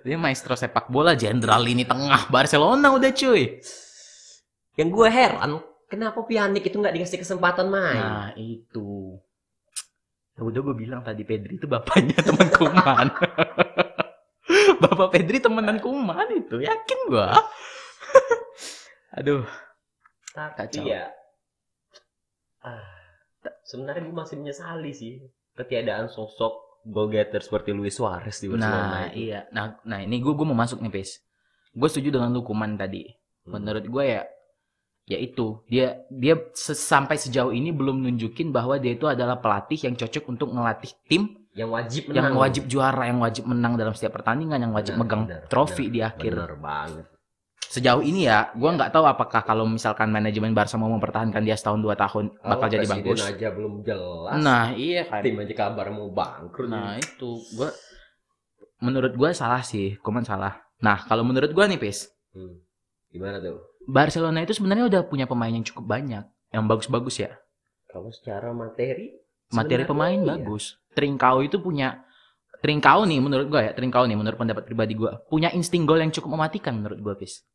Dia 0.05 0.17
maestro 0.21 0.53
sepak 0.53 0.87
bola 0.93 1.17
jenderal 1.17 1.65
lini 1.65 1.83
tengah 1.83 2.29
Barcelona 2.29 2.93
udah 2.93 3.11
cuy. 3.11 3.59
Yang 4.75 4.89
gue 4.91 5.07
heran, 5.07 5.51
kenapa 5.87 6.19
Pjanic 6.27 6.67
itu 6.67 6.75
nggak 6.75 6.95
dikasih 6.99 7.19
kesempatan 7.23 7.71
main? 7.71 8.03
Nah, 8.03 8.29
itu. 8.35 9.15
Ya 10.35 10.43
udah 10.43 10.59
gue 10.67 10.75
bilang 10.75 10.99
tadi 10.99 11.23
Pedri 11.23 11.55
itu 11.55 11.63
bapaknya 11.63 12.19
teman 12.19 12.51
Kuman. 12.51 13.07
Bapak 14.83 15.07
Pedri 15.15 15.39
temenan 15.39 15.79
Kuman 15.79 16.27
itu, 16.35 16.59
yakin 16.59 16.99
gua. 17.07 17.39
Aduh, 19.17 19.47
Tapi 20.35 20.59
kacau. 20.59 20.83
ya, 20.83 21.07
ah, 22.59 22.83
sebenarnya 23.63 24.03
gue 24.03 24.11
masih 24.11 24.35
menyesali 24.35 24.91
sih 24.91 25.23
ketiadaan 25.55 26.11
sosok 26.11 26.83
goal 26.85 27.09
getter 27.09 27.41
seperti 27.41 27.73
Luis 27.73 27.97
Suarez 27.97 28.37
di 28.37 28.47
Barcelona. 28.51 28.85
Nah, 28.85 29.07
itu. 29.09 29.31
iya. 29.31 29.49
Nah, 29.49 29.79
nah 29.87 29.99
ini 30.03 30.21
gue 30.21 30.33
gue 30.35 30.45
mau 30.45 30.57
masuk 30.57 30.83
nih, 30.85 30.93
Pes. 30.93 31.17
Gue 31.73 31.89
setuju 31.89 32.21
dengan 32.21 32.29
lu 32.29 32.45
Kuman 32.45 32.77
tadi. 32.77 33.09
Hmm. 33.47 33.57
Menurut 33.57 33.85
gue 33.89 34.03
ya, 34.05 34.21
ya 35.09 35.17
itu 35.17 35.65
dia 35.65 36.05
dia 36.13 36.37
sampai 36.53 37.17
sejauh 37.17 37.53
ini 37.53 37.73
belum 37.73 38.05
nunjukin 38.05 38.53
bahwa 38.53 38.77
dia 38.77 38.93
itu 38.93 39.09
adalah 39.09 39.41
pelatih 39.41 39.77
yang 39.89 39.93
cocok 39.97 40.23
untuk 40.29 40.49
ngelatih 40.53 40.93
tim 41.05 41.45
yang 41.55 41.71
wajib 41.71 42.11
yang 42.11 42.35
menang. 42.35 42.41
wajib 42.43 42.63
juara, 42.67 43.03
yang 43.07 43.19
wajib 43.23 43.43
menang 43.47 43.79
dalam 43.79 43.95
setiap 43.95 44.19
pertandingan, 44.19 44.59
yang 44.59 44.73
wajib 44.75 44.99
Benar, 44.99 45.07
megang 45.07 45.23
benar, 45.23 45.47
trofi 45.47 45.87
benar, 45.87 45.93
di 45.95 45.99
akhir. 46.03 46.31
Bener 46.35 46.53
banget. 46.59 47.05
Sejauh 47.71 48.01
ini 48.01 48.29
ya, 48.29 48.49
gua 48.55 48.75
nggak 48.75 48.91
tahu 48.93 49.05
apakah 49.05 49.41
kalau 49.43 49.65
misalkan 49.65 50.09
manajemen 50.11 50.55
Barca 50.55 50.77
mau 50.77 50.89
mempertahankan 50.91 51.41
dia 51.43 51.57
setahun 51.57 51.81
dua 51.81 51.95
tahun 51.97 52.33
bakal 52.39 52.67
Kalau 52.67 52.73
jadi 52.73 52.85
presiden 52.85 53.05
bagus. 53.15 53.21
aja 53.25 53.47
belum 53.51 53.73
jelas. 53.85 54.39
Nah, 54.41 54.65
iya 54.75 55.01
kan. 55.05 55.21
tim 55.21 55.35
aja 55.41 55.53
kabar 55.53 55.87
mau 55.91 56.07
bangkrut. 56.09 56.69
Nah, 56.69 56.97
itu 56.97 57.41
gua 57.57 57.69
menurut 58.83 59.13
gua 59.15 59.31
salah 59.31 59.63
sih, 59.65 59.97
Koman 60.03 60.23
salah. 60.23 60.61
Nah, 60.83 61.03
kalau 61.07 61.23
menurut 61.23 61.51
gua 61.55 61.65
nih, 61.65 61.79
Pis, 61.79 62.11
Hmm. 62.35 62.59
Gimana 63.07 63.39
tuh? 63.39 63.63
Barcelona 63.87 64.43
itu 64.43 64.51
sebenarnya 64.51 64.91
udah 64.91 65.01
punya 65.07 65.23
pemain 65.23 65.47
yang 65.47 65.63
cukup 65.63 65.87
banyak, 65.87 66.27
yang 66.51 66.67
bagus-bagus 66.67 67.23
ya. 67.23 67.31
Kalau 67.87 68.11
secara 68.11 68.51
materi 68.51 69.15
Materi 69.55 69.87
pemain 69.87 70.19
iya. 70.19 70.35
bagus. 70.35 70.75
Trincao 70.91 71.39
itu 71.45 71.61
punya 71.61 72.01
Trincao 72.59 73.05
nih 73.05 73.21
menurut 73.21 73.47
gua 73.47 73.61
ya, 73.61 73.71
Trincao 73.77 74.09
nih 74.09 74.17
menurut 74.17 74.35
pendapat 74.35 74.65
pribadi 74.65 74.97
gua, 74.97 75.21
punya 75.29 75.53
insting 75.53 75.85
gol 75.85 76.01
yang 76.01 76.09
cukup 76.09 76.33
mematikan 76.33 76.75
menurut 76.75 76.97
gua, 76.97 77.13
Pis. 77.13 77.45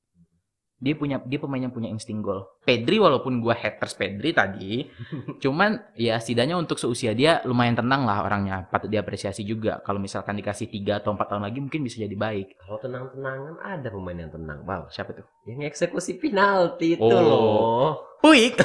Dia 0.80 0.96
punya 0.96 1.20
dia 1.20 1.36
pemain 1.36 1.60
yang 1.60 1.70
punya 1.70 1.92
insting 1.92 2.24
gol. 2.24 2.48
Pedri 2.64 2.96
walaupun 2.96 3.38
gua 3.38 3.52
haters 3.52 3.92
Pedri 3.92 4.32
tadi, 4.32 4.88
cuman 5.44 5.76
ya 5.92 6.16
setidaknya 6.16 6.56
untuk 6.56 6.80
seusia 6.80 7.12
dia 7.12 7.44
lumayan 7.44 7.76
tenang 7.76 8.08
lah 8.08 8.24
orangnya. 8.24 8.64
Patut 8.66 8.88
diapresiasi 8.88 9.44
juga. 9.44 9.84
Kalau 9.84 10.00
misalkan 10.00 10.40
dikasih 10.40 10.72
3 10.72 11.04
atau 11.04 11.12
4 11.12 11.20
tahun 11.28 11.44
lagi 11.44 11.60
mungkin 11.60 11.84
bisa 11.84 12.00
jadi 12.00 12.16
baik. 12.16 12.56
Kalau 12.58 12.80
tenang-tenangan 12.80 13.60
ada 13.60 13.88
pemain 13.92 14.18
yang 14.18 14.32
tenang, 14.32 14.64
Bang. 14.64 14.88
Siapa 14.88 15.12
tuh? 15.12 15.28
Yang 15.44 15.68
eksekusi 15.68 16.16
penalti 16.16 16.96
itu 16.96 17.04
Oh. 17.04 17.20
loh. 17.20 18.09
Puik. 18.20 18.60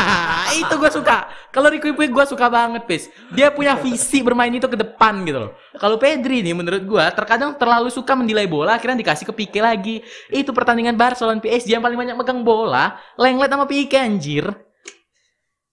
itu 0.62 0.74
gue 0.78 0.90
suka. 0.90 1.26
Kalau 1.50 1.66
Ricky 1.66 1.90
Puig 1.90 2.14
gue 2.14 2.24
suka 2.30 2.46
banget, 2.46 2.86
Pis. 2.86 3.10
Dia 3.34 3.50
punya 3.50 3.74
visi 3.74 4.22
bermain 4.22 4.54
itu 4.54 4.70
ke 4.70 4.78
depan 4.78 5.26
gitu 5.26 5.38
loh. 5.46 5.52
Kalau 5.78 5.98
Pedri 5.98 6.46
nih 6.46 6.54
menurut 6.54 6.82
gue 6.86 7.04
terkadang 7.14 7.58
terlalu 7.58 7.90
suka 7.90 8.14
mendelay 8.14 8.46
bola 8.46 8.78
akhirnya 8.78 9.02
dikasih 9.02 9.26
ke 9.26 9.34
Pique 9.34 9.58
lagi. 9.58 9.98
Itu 10.30 10.54
pertandingan 10.54 10.94
Barca 10.94 11.26
lawan 11.26 11.42
PSG 11.42 11.74
yang 11.74 11.82
paling 11.82 11.98
banyak 11.98 12.14
megang 12.14 12.46
bola, 12.46 12.98
Lenglet 13.18 13.50
sama 13.50 13.66
Pique 13.66 13.98
anjir. 13.98 14.46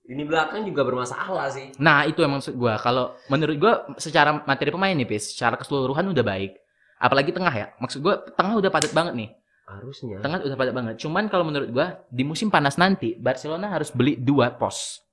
Ini 0.08 0.24
belakang 0.24 0.64
juga 0.64 0.88
bermasalah 0.88 1.52
sih. 1.52 1.76
Nah, 1.84 2.08
itu 2.08 2.24
emang 2.24 2.40
maksud 2.40 2.56
gue. 2.56 2.74
Kalau 2.80 3.20
menurut 3.28 3.56
gue 3.60 3.74
secara 4.00 4.40
materi 4.48 4.72
pemain 4.72 4.96
nih, 4.96 5.04
Pis, 5.04 5.36
secara 5.36 5.60
keseluruhan 5.60 6.08
udah 6.16 6.24
baik. 6.24 6.56
Apalagi 6.98 7.36
tengah 7.36 7.52
ya. 7.52 7.68
Maksud 7.78 8.00
gue 8.00 8.16
tengah 8.34 8.56
udah 8.56 8.72
padat 8.72 8.96
banget 8.96 9.14
nih. 9.14 9.30
Harusnya. 9.68 10.24
Tengah 10.24 10.48
udah 10.48 10.58
padat 10.58 10.74
banget. 10.74 10.96
Cuman 11.04 11.28
kalau 11.28 11.44
menurut 11.44 11.70
gue 11.70 11.88
di 12.08 12.24
musim 12.24 12.48
panas 12.48 12.80
nanti 12.80 13.20
Barcelona 13.20 13.68
harus 13.68 13.92
beli 13.92 14.16
dua 14.16 14.56
pos. 14.56 15.04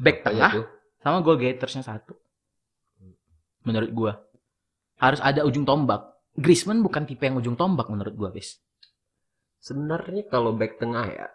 Back 0.00 0.24
Apanya 0.24 0.26
tengah 0.26 0.50
tuh? 0.56 0.66
sama 1.02 1.18
goal 1.20 1.36
getersnya 1.38 1.84
satu. 1.84 2.16
Menurut 3.62 3.90
gua 3.94 4.12
harus 4.98 5.22
ada 5.22 5.46
ujung 5.46 5.62
tombak. 5.62 6.10
Griezmann 6.32 6.80
bukan 6.80 7.04
tipe 7.04 7.28
yang 7.28 7.36
ujung 7.36 7.54
tombak 7.54 7.92
menurut 7.92 8.14
gua, 8.16 8.28
bis. 8.32 8.56
Sebenarnya 9.62 10.26
kalau 10.26 10.56
back 10.56 10.80
tengah 10.80 11.06
ya, 11.06 11.28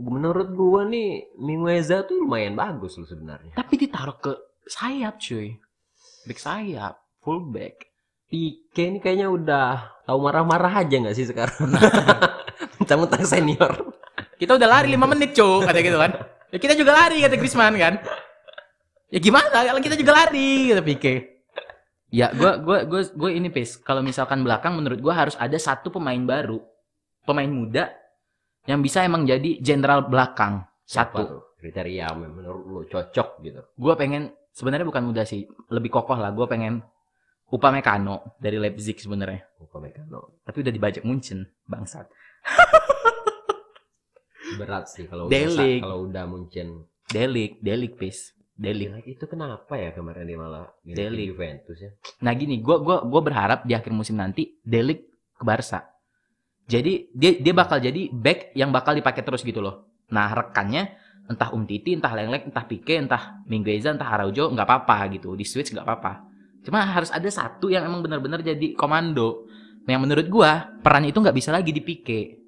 menurut 0.00 0.50
gua 0.56 0.88
nih 0.88 1.30
Mingueza 1.38 2.02
tuh 2.02 2.24
lumayan 2.24 2.58
bagus 2.58 2.98
loh 2.98 3.06
sebenarnya. 3.06 3.54
Tapi 3.54 3.74
ditaruh 3.76 4.18
ke 4.18 4.32
sayap, 4.66 5.20
cuy. 5.20 5.54
Back 6.26 6.40
sayap, 6.42 6.98
full 7.22 7.44
back. 7.52 7.87
Pique 8.28 8.84
ini 8.84 8.98
kayaknya 9.00 9.32
udah 9.32 10.04
tahu 10.04 10.18
marah-marah 10.20 10.84
aja 10.84 10.94
nggak 11.00 11.16
sih 11.16 11.24
sekarang? 11.24 11.72
Mentang-mentang 12.78 13.24
senior. 13.24 13.72
Kita 14.36 14.54
udah 14.60 14.68
lari 14.68 14.92
5 14.92 15.10
menit, 15.10 15.32
cuy, 15.32 15.64
kata 15.64 15.80
gitu 15.80 15.98
kan. 15.98 16.12
Ya 16.52 16.58
kita 16.60 16.74
juga 16.76 16.92
lari 16.92 17.24
kata 17.24 17.34
Griezmann 17.40 17.74
kan. 17.80 17.94
Ya 19.08 19.18
gimana 19.18 19.48
kalau 19.48 19.80
kita 19.80 19.96
juga 19.96 20.12
lari 20.12 20.70
kata 20.72 20.82
Pique. 20.84 21.14
Ya, 22.08 22.32
gua 22.32 22.56
gua 22.60 22.88
gua 22.88 23.04
gua 23.04 23.30
ini 23.32 23.52
pis. 23.52 23.76
Kalau 23.80 24.00
misalkan 24.00 24.40
belakang 24.40 24.76
menurut 24.76 25.00
gua 25.00 25.12
harus 25.12 25.36
ada 25.36 25.56
satu 25.60 25.92
pemain 25.92 26.20
baru, 26.24 26.60
pemain 27.28 27.48
muda 27.48 27.92
yang 28.64 28.80
bisa 28.80 29.04
emang 29.04 29.28
jadi 29.28 29.60
jenderal 29.60 30.08
belakang. 30.08 30.64
Siapa 30.88 31.20
Satu. 31.20 31.24
tuh 31.24 31.48
kriteria 31.58 32.06
menurut 32.14 32.64
lu 32.64 32.80
cocok 32.86 33.28
gitu? 33.42 33.60
gue 33.66 33.94
pengen 33.98 34.30
sebenarnya 34.54 34.86
bukan 34.86 35.04
muda 35.10 35.26
sih 35.26 35.44
lebih 35.74 35.90
kokoh 35.90 36.14
lah 36.14 36.30
gue 36.30 36.46
pengen 36.46 36.80
Upamecano 37.48 38.36
dari 38.36 38.60
Leipzig 38.60 39.00
sebenarnya. 39.00 39.40
Upamecano. 39.56 40.44
tapi 40.44 40.60
udah 40.60 40.72
dibajak 40.72 41.02
Munchen 41.08 41.48
bangsat. 41.64 42.04
Berat 44.60 44.84
sih 44.92 45.08
kalau 45.08 45.32
udah 45.32 45.80
kalau 45.80 45.98
udah 46.08 46.24
Munchen. 46.28 46.84
Delik 47.08 47.56
Delik 47.64 47.96
pis. 47.96 48.36
Delik. 48.52 49.00
Itu 49.08 49.24
kenapa 49.24 49.80
ya 49.80 49.96
kemarin 49.96 50.28
dia 50.28 50.36
malah 50.36 50.68
Delik. 50.84 51.32
Juventus 51.32 51.78
ya? 51.80 51.90
nah 52.20 52.36
gini 52.36 52.60
gue 52.60 52.76
gua 52.84 53.00
gua 53.06 53.20
berharap 53.24 53.64
di 53.64 53.72
akhir 53.72 53.96
musim 53.96 54.20
nanti 54.20 54.60
Delik 54.60 55.08
ke 55.32 55.44
Barca. 55.44 55.88
Jadi 56.68 57.08
dia 57.16 57.32
dia 57.40 57.54
bakal 57.56 57.80
jadi 57.80 58.12
back 58.12 58.52
yang 58.52 58.68
bakal 58.68 58.92
dipakai 58.92 59.24
terus 59.24 59.40
gitu 59.40 59.64
loh. 59.64 59.88
Nah 60.12 60.36
rekannya 60.36 61.00
entah 61.32 61.48
Umtiti 61.56 61.96
entah 61.96 62.12
Lenglek 62.12 62.44
entah 62.52 62.68
Pique 62.68 62.92
entah 62.92 63.40
Mingueza 63.48 63.88
entah 63.88 64.12
Araujo 64.12 64.52
nggak 64.52 64.68
apa-apa 64.68 65.16
gitu. 65.16 65.32
Di 65.32 65.48
switch 65.48 65.72
nggak 65.72 65.88
apa-apa 65.88 66.27
cuma 66.68 66.84
harus 66.84 67.08
ada 67.08 67.26
satu 67.32 67.72
yang 67.72 67.88
emang 67.88 68.04
benar-benar 68.04 68.44
jadi 68.44 68.76
komando. 68.76 69.48
Yang 69.88 70.04
menurut 70.04 70.26
gua 70.28 70.68
peran 70.84 71.08
itu 71.08 71.16
nggak 71.16 71.32
bisa 71.32 71.48
lagi 71.48 71.72
di 71.72 71.80
Pique 71.80 72.38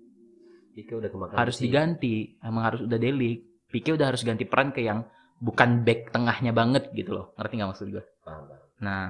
Pique 0.80 0.94
udah 0.96 1.10
kemakan 1.10 1.34
harus 1.36 1.56
besi. 1.58 1.64
diganti. 1.66 2.14
Emang 2.40 2.62
harus 2.64 2.80
udah 2.86 2.98
Delik. 2.98 3.68
Pique 3.70 3.90
udah 3.94 4.06
harus 4.10 4.22
ganti 4.22 4.44
peran 4.46 4.74
ke 4.74 4.82
yang 4.82 5.06
bukan 5.38 5.82
back 5.86 6.10
tengahnya 6.14 6.52
banget 6.54 6.90
gitu 6.94 7.14
loh. 7.14 7.26
Ngerti 7.38 7.52
nggak 7.58 7.70
maksud 7.70 7.86
gua? 7.90 8.04
Paham, 8.24 8.42
paham. 8.48 8.60
nah. 8.80 9.08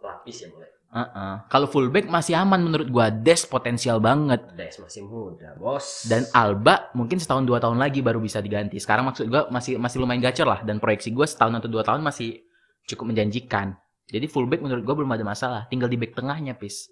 Lapis 0.00 0.36
ya 0.40 0.48
mulai. 0.48 0.70
uh-uh. 0.90 1.46
kalau 1.46 1.70
fullback 1.70 2.10
masih 2.10 2.34
aman 2.34 2.60
menurut 2.60 2.88
gua. 2.90 3.12
Des 3.12 3.46
potensial 3.46 4.02
banget. 4.02 4.42
Des 4.56 4.74
masih 4.80 5.06
muda, 5.06 5.54
bos. 5.54 6.08
dan 6.10 6.26
Alba 6.34 6.90
mungkin 6.98 7.20
setahun 7.20 7.46
dua 7.46 7.62
tahun 7.62 7.78
lagi 7.78 8.02
baru 8.02 8.18
bisa 8.18 8.42
diganti. 8.42 8.80
Sekarang 8.80 9.06
maksud 9.06 9.30
gua 9.30 9.46
masih 9.52 9.78
masih 9.78 10.02
lumayan 10.02 10.24
gacor 10.24 10.48
lah. 10.48 10.60
Dan 10.66 10.82
proyeksi 10.82 11.14
gua 11.14 11.28
setahun 11.28 11.62
atau 11.62 11.70
dua 11.70 11.86
tahun 11.86 12.02
masih 12.02 12.42
cukup 12.88 13.14
menjanjikan 13.14 13.78
jadi 14.10 14.26
fullback 14.26 14.60
menurut 14.60 14.82
gua 14.82 14.94
belum 14.98 15.10
ada 15.10 15.24
masalah 15.24 15.60
tinggal 15.66 15.86
di 15.86 15.96
back 15.96 16.12
tengahnya 16.12 16.54
pis 16.54 16.90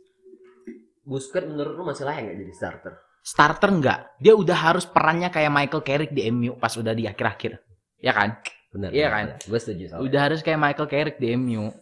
Busquets 1.02 1.48
menurut 1.48 1.72
lu 1.72 1.84
masih 1.84 2.04
layak 2.04 2.20
nggak 2.22 2.38
jadi 2.38 2.52
starter? 2.54 2.92
starter 3.18 3.68
enggak 3.68 3.98
dia 4.16 4.32
udah 4.32 4.56
harus 4.56 4.84
perannya 4.84 5.28
kayak 5.28 5.48
Michael 5.48 5.82
Carrick 5.82 6.12
di 6.12 6.22
MU 6.28 6.56
pas 6.56 6.72
udah 6.72 6.92
di 6.92 7.04
akhir-akhir 7.04 7.52
ya 7.98 8.12
kan 8.12 8.38
Benar. 8.68 8.92
Iya 8.92 9.08
kan? 9.08 9.26
Gue 9.48 9.56
setuju 9.56 9.84
soalnya. 9.88 10.04
udah 10.04 10.20
harus 10.28 10.40
kayak 10.44 10.60
Michael 10.60 10.88
Carrick 10.88 11.16
di 11.16 11.32
MU 11.34 11.72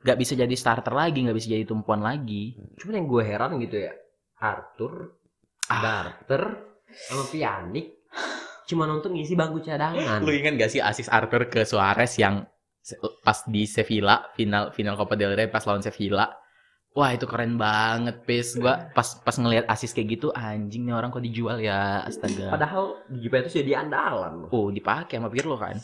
nggak 0.00 0.16
bisa 0.16 0.32
jadi 0.32 0.54
starter 0.56 0.96
lagi 0.96 1.20
nggak 1.20 1.36
bisa 1.36 1.48
jadi 1.52 1.64
tumpuan 1.68 2.00
lagi 2.00 2.56
Cuman 2.80 3.04
yang 3.04 3.06
gue 3.06 3.20
heran 3.22 3.60
gitu 3.60 3.76
ya, 3.84 3.92
Arthur, 4.40 5.12
Ah. 5.68 5.80
Darter, 6.08 6.42
sama 6.88 7.28
Pjanic 7.28 8.00
cuma 8.72 8.88
untuk 8.88 9.12
ngisi 9.12 9.36
bangku 9.36 9.60
cadangan. 9.60 10.24
Lu 10.24 10.32
ingat 10.32 10.56
gak 10.56 10.72
sih 10.72 10.80
asis 10.80 11.06
Arthur 11.06 11.46
ke 11.46 11.62
Suarez 11.62 12.16
yang 12.16 12.48
pas 13.20 13.38
di 13.46 13.68
Sevilla 13.68 14.26
final 14.34 14.72
final 14.72 14.96
Copa 14.96 15.14
del 15.14 15.36
Rey 15.36 15.48
pas 15.48 15.64
lawan 15.64 15.84
Sevilla? 15.84 16.32
Wah 16.90 17.14
itu 17.14 17.22
keren 17.30 17.54
banget, 17.54 18.26
pis. 18.26 18.58
Gua 18.58 18.90
pas 18.90 19.06
pas 19.22 19.36
ngelihat 19.38 19.62
asis 19.70 19.94
kayak 19.94 20.18
gitu, 20.18 20.34
anjing 20.34 20.90
nih 20.90 20.94
orang 20.98 21.14
kok 21.14 21.22
dijual 21.22 21.62
ya, 21.62 22.02
astaga. 22.02 22.50
Padahal 22.50 22.98
di 23.06 23.22
Juventus 23.22 23.54
jadi 23.54 23.86
andalan. 23.86 24.42
loh. 24.42 24.48
Oh 24.50 24.68
dipakai 24.74 25.22
sama 25.22 25.30
Pirlo 25.30 25.54
kan? 25.54 25.78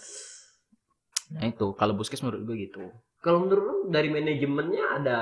Nah 1.38 1.46
itu 1.46 1.74
kalau 1.78 1.94
Busquets 1.94 2.26
menurut 2.26 2.42
gue 2.42 2.56
gitu. 2.66 2.82
Kalau 3.22 3.42
menurut 3.46 3.62
lu 3.62 3.76
dari 3.94 4.10
manajemennya 4.10 4.84
ada 5.02 5.18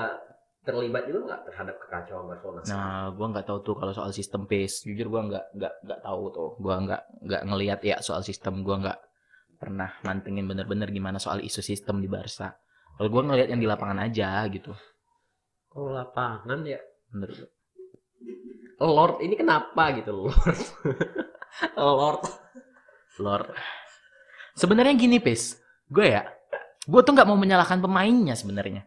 terlibat 0.65 1.05
juga 1.05 1.21
nggak 1.29 1.43
terhadap 1.53 1.77
kekacauan 1.77 2.25
Barcelona? 2.33 2.61
Nah, 2.65 3.05
gua 3.13 3.27
nggak 3.37 3.47
tahu 3.49 3.59
tuh 3.61 3.75
kalau 3.77 3.93
soal 3.93 4.11
sistem 4.17 4.49
pace. 4.49 4.89
Jujur 4.89 5.13
gua 5.13 5.29
nggak 5.29 5.45
nggak 5.53 5.75
nggak 5.85 6.01
tahu 6.01 6.23
tuh. 6.33 6.51
Gua 6.61 6.81
nggak 6.81 7.03
nggak 7.29 7.43
ngelihat 7.45 7.81
ya 7.85 7.97
soal 8.01 8.25
sistem. 8.25 8.65
Gua 8.65 8.81
nggak 8.81 8.99
pernah 9.57 9.91
mantengin 10.03 10.47
bener-bener 10.47 10.91
gimana 10.91 11.23
soal 11.23 11.41
isu 11.41 11.63
sistem 11.63 12.03
di 12.03 12.09
Barca. 12.11 12.55
Kalau 12.95 13.09
gua 13.11 13.23
ngelihat 13.27 13.49
yang 13.51 13.61
di 13.63 13.69
lapangan 13.69 13.99
aja 14.05 14.45
gitu. 14.51 14.75
Kalau 15.71 15.91
lapangan 15.91 16.63
ya 16.63 16.79
Menurut. 17.15 17.51
Lord 18.83 19.23
ini 19.23 19.39
kenapa 19.39 19.95
gitu 19.95 20.11
Lord? 20.11 20.59
Lord. 21.79 22.23
Lord. 23.23 23.49
Sebenarnya 24.59 24.95
gini, 24.99 25.23
Pis. 25.23 25.63
Gue 25.87 26.11
ya, 26.11 26.27
gue 26.83 27.01
tuh 27.07 27.15
nggak 27.15 27.29
mau 27.31 27.39
menyalahkan 27.39 27.79
pemainnya 27.79 28.35
sebenarnya. 28.35 28.83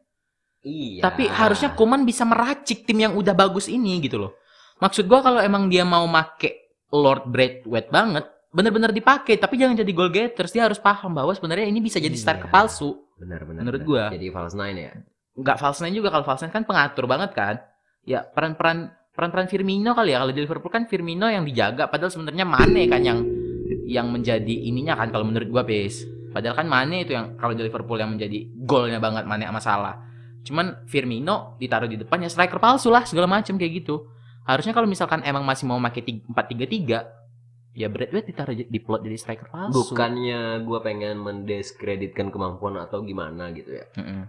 Iya. 0.67 1.01
Tapi 1.07 1.31
harusnya 1.31 1.71
Kuman 1.71 2.03
bisa 2.03 2.27
meracik 2.27 2.83
tim 2.83 2.99
yang 2.99 3.15
udah 3.15 3.31
bagus 3.31 3.71
ini 3.71 4.03
gitu 4.03 4.27
loh. 4.27 4.35
Maksud 4.83 5.07
gua 5.07 5.23
kalau 5.23 5.39
emang 5.39 5.71
dia 5.71 5.87
mau 5.87 6.03
make 6.05 6.83
Lord 6.91 7.31
Braithwaite 7.31 7.87
banget, 7.87 8.25
bener-bener 8.57 8.89
dipakai. 8.89 9.37
Tapi 9.37 9.53
jangan 9.55 9.77
jadi 9.77 9.91
goal 9.93 10.09
getters. 10.09 10.49
Dia 10.49 10.65
harus 10.65 10.81
paham 10.81 11.13
bahwa 11.13 11.29
sebenarnya 11.29 11.69
ini 11.69 11.77
bisa 11.77 12.01
jadi 12.01 12.09
Iya. 12.11 12.23
striker 12.25 12.49
palsu. 12.49 12.97
benar-benar. 13.17 13.65
menurut 13.65 13.81
gua. 13.81 14.03
Jadi 14.09 14.29
false 14.29 14.53
nine 14.53 14.77
ya. 14.77 14.93
Nggak 15.33 15.57
false 15.57 15.81
nine 15.81 15.93
juga. 15.93 16.09
Kalau 16.09 16.21
false 16.21 16.41
nine 16.41 16.53
kan 16.53 16.65
pengatur 16.65 17.05
banget 17.05 17.33
kan. 17.33 17.55
Ya 18.01 18.21
peran-peran 18.21 18.89
peran-peran 19.09 19.45
Firmino 19.45 19.93
kali 19.93 20.13
ya. 20.13 20.21
Kalau 20.21 20.29
di 20.29 20.41
Liverpool 20.41 20.69
kan 20.69 20.85
Firmino 20.85 21.25
yang 21.25 21.41
dijaga. 21.41 21.89
Padahal 21.89 22.09
sebenarnya 22.09 22.45
Mane 22.45 22.85
kan 22.85 23.01
yang 23.01 23.25
yang 23.85 24.09
menjadi 24.09 24.53
ininya 24.69 24.93
kan 24.93 25.09
kalau 25.09 25.25
menurut 25.25 25.49
gua 25.49 25.65
Pis. 25.65 26.05
Padahal 26.29 26.53
kan 26.53 26.69
Mane 26.69 27.01
itu 27.01 27.17
yang 27.17 27.33
kalau 27.35 27.57
di 27.57 27.65
Liverpool 27.65 27.97
yang 27.97 28.13
menjadi 28.13 28.37
golnya 28.53 29.01
banget 29.01 29.25
Mane 29.25 29.49
sama 29.49 29.61
Salah. 29.61 29.95
Cuman 30.45 30.85
Firmino 30.85 31.57
ditaruh 31.57 31.89
di 31.89 31.97
depan 31.97 32.21
ya 32.21 32.29
striker 32.29 32.61
palsu 32.61 32.87
lah 32.87 33.01
segala 33.01 33.25
macam 33.25 33.57
kayak 33.57 33.81
gitu. 33.81 34.05
Harusnya 34.45 34.71
kalau 34.71 34.85
misalkan 34.85 35.25
emang 35.25 35.41
masih 35.41 35.65
mau 35.65 35.81
pakai 35.81 36.01
ti- 36.01 36.21
4-3-3, 36.23 37.01
ya 37.77 37.93
Bradway 37.93 38.25
ditaruh 38.25 38.57
j- 38.57 38.65
di 38.65 38.79
plot 38.81 39.05
jadi 39.05 39.17
striker 39.21 39.53
palsu. 39.53 39.93
Bukannya 39.93 40.65
gua 40.65 40.81
pengen 40.81 41.21
mendiskreditkan 41.21 42.33
kemampuan 42.33 42.81
atau 42.81 43.05
gimana 43.05 43.53
gitu 43.53 43.77
ya. 43.77 43.85
Mm-mm. 43.93 44.25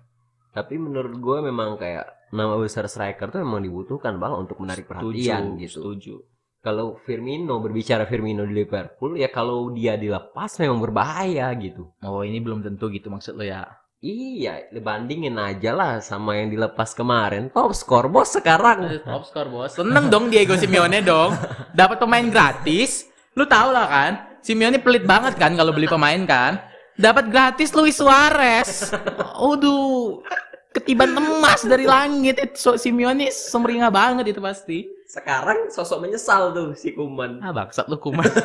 Tapi 0.52 0.76
menurut 0.76 1.16
gua 1.16 1.40
memang 1.40 1.80
kayak 1.80 2.28
nama 2.36 2.60
besar 2.60 2.84
striker 2.92 3.32
tuh 3.32 3.40
memang 3.40 3.64
dibutuhkan 3.64 4.20
bang 4.20 4.36
untuk 4.36 4.60
menarik 4.60 4.84
perhatian 4.84 5.56
Setuju, 5.56 5.62
gitu. 5.64 5.80
Setuju. 5.80 6.14
Kalau 6.58 7.00
Firmino 7.06 7.62
berbicara 7.62 8.04
Firmino 8.04 8.44
di 8.44 8.52
Liverpool 8.52 9.16
ya 9.16 9.32
kalau 9.32 9.72
dia 9.72 9.96
dilepas 9.96 10.60
memang 10.60 10.82
berbahaya 10.84 11.48
gitu. 11.56 11.88
Oh, 12.04 12.20
ini 12.20 12.42
belum 12.44 12.60
tentu 12.60 12.92
gitu 12.92 13.08
maksud 13.08 13.38
lo 13.38 13.46
ya. 13.46 13.64
Iya, 13.98 14.70
bandingin 14.78 15.34
aja 15.42 15.74
lah 15.74 15.98
sama 15.98 16.38
yang 16.38 16.54
dilepas 16.54 16.94
kemarin. 16.94 17.50
Top 17.50 17.74
skor 17.74 18.06
bos 18.06 18.30
sekarang. 18.30 19.02
Top 19.02 19.26
score 19.26 19.50
bos. 19.50 19.74
Seneng 19.74 20.06
dong 20.06 20.30
Diego 20.30 20.54
Simeone 20.54 21.02
dong. 21.02 21.34
Dapat 21.74 21.98
pemain 21.98 22.26
gratis. 22.30 23.10
Lu 23.38 23.46
tau 23.46 23.70
lah 23.70 23.86
kan. 23.86 24.12
Simeone 24.42 24.82
pelit 24.82 25.06
banget 25.06 25.38
kan 25.38 25.54
kalau 25.54 25.70
beli 25.70 25.86
pemain 25.86 26.18
kan. 26.26 26.58
Dapat 26.98 27.30
gratis 27.30 27.70
Luis 27.70 27.94
Suarez. 27.94 28.90
Aduh. 29.38 30.26
Ketiban 30.74 31.14
emas 31.14 31.62
dari 31.62 31.86
langit 31.86 32.42
itu 32.42 32.58
so, 32.58 32.70
Simeone 32.74 33.30
sumringah 33.30 33.94
banget 33.94 34.34
itu 34.34 34.42
pasti. 34.42 34.90
Sekarang 35.06 35.70
sosok 35.70 36.02
menyesal 36.02 36.50
tuh 36.50 36.74
si 36.74 36.92
Kuman. 36.92 37.38
Ah 37.40 37.54
bangsat 37.54 37.86
lu 37.86 38.02
kuman. 38.02 38.26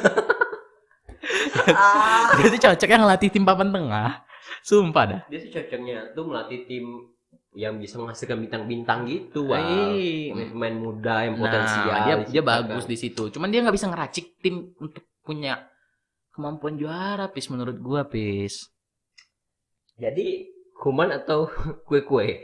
Ah. 1.64 2.36
Dia 2.36 2.52
tuh 2.52 2.60
cocoknya 2.60 2.98
ngelatih 3.00 3.30
tim 3.32 3.48
papan 3.48 3.72
tengah. 3.72 4.28
Sumpah 4.60 5.04
dah. 5.08 5.22
Dia 5.32 5.40
sih 5.40 5.52
cocoknya 5.52 6.12
tuh 6.12 6.28
melatih 6.28 6.68
tim 6.68 7.13
yang 7.54 7.78
bisa 7.78 8.02
menghasilkan 8.02 8.42
bintang-bintang 8.42 9.06
gitu, 9.06 9.50
wah. 9.50 9.62
Iya. 9.94 10.50
Pemain 10.50 10.76
muda 10.76 11.26
yang 11.26 11.38
potensial. 11.38 11.94
Nah, 11.94 12.06
dia 12.06 12.16
dia 12.18 12.42
diciptakan. 12.42 12.46
bagus 12.66 12.86
di 12.90 12.98
situ. 12.98 13.24
Cuman 13.30 13.50
dia 13.54 13.62
nggak 13.62 13.76
bisa 13.78 13.88
ngeracik 13.90 14.26
tim 14.42 14.74
untuk 14.82 15.06
punya 15.22 15.70
kemampuan 16.34 16.76
juara, 16.76 17.30
Pis 17.30 17.48
menurut 17.54 17.78
gua, 17.78 18.10
Pis. 18.10 18.74
Jadi 20.02 20.54
Kuman 20.84 21.16
atau 21.16 21.48
kue-kue? 21.88 22.44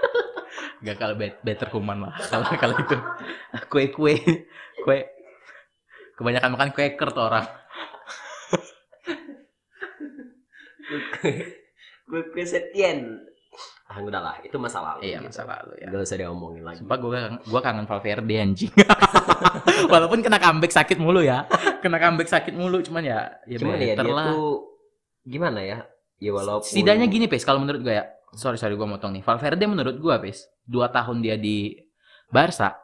Gak 0.88 0.96
kalau 0.96 1.18
bet- 1.18 1.42
better 1.44 1.68
kuman 1.68 2.00
lah. 2.00 2.14
Kalau 2.30 2.46
kalau 2.54 2.72
itu 2.78 2.96
kue-kue, 3.72 4.14
kue 4.86 4.98
kebanyakan 6.16 6.54
makan 6.54 6.70
quaker 6.70 7.10
tuh 7.12 7.24
orang. 7.28 7.44
Kue-kue 12.08 12.44
Setien. 12.46 13.20
Ah, 13.98 14.06
udah 14.06 14.20
lah, 14.22 14.36
itu 14.40 14.54
masa 14.56 14.78
lalu. 14.78 15.00
Iya, 15.02 15.18
gitu. 15.18 15.26
masa 15.28 15.42
lalu 15.42 15.72
ya. 15.76 15.86
Gak 15.90 16.02
usah 16.06 16.16
diomongin 16.16 16.62
lagi. 16.62 16.78
Sumpah 16.78 16.96
gua 16.96 17.10
kangen, 17.10 17.34
gua 17.44 17.60
kangen 17.60 17.86
Valverde 17.90 18.34
anjing. 18.38 18.72
Walaupun 19.92 20.18
kena 20.22 20.38
comeback 20.38 20.72
sakit 20.72 20.98
mulu 20.98 21.20
ya. 21.20 21.44
Kena 21.82 21.98
comeback 21.98 22.28
sakit 22.30 22.54
mulu 22.54 22.78
cuman 22.82 23.02
ya 23.02 23.18
ya 23.44 23.58
Cuman 23.58 23.76
ya 23.78 23.94
dia 23.94 24.06
lah. 24.06 24.26
tuh 24.30 24.70
gimana 25.22 25.60
ya? 25.60 25.78
Ya 26.18 26.30
walaupun 26.34 26.66
Setidaknya 26.66 27.06
gini, 27.06 27.30
Pes, 27.30 27.46
kalau 27.46 27.62
menurut 27.62 27.78
gue 27.78 27.94
ya. 27.94 28.06
Sorry, 28.34 28.58
sorry 28.58 28.74
gue 28.74 28.84
motong 28.84 29.14
nih. 29.14 29.22
Valverde 29.22 29.64
menurut 29.66 29.96
gue, 29.96 30.14
Pes, 30.18 30.46
dua 30.66 30.90
tahun 30.90 31.22
dia 31.22 31.38
di 31.38 31.78
Barca, 32.28 32.74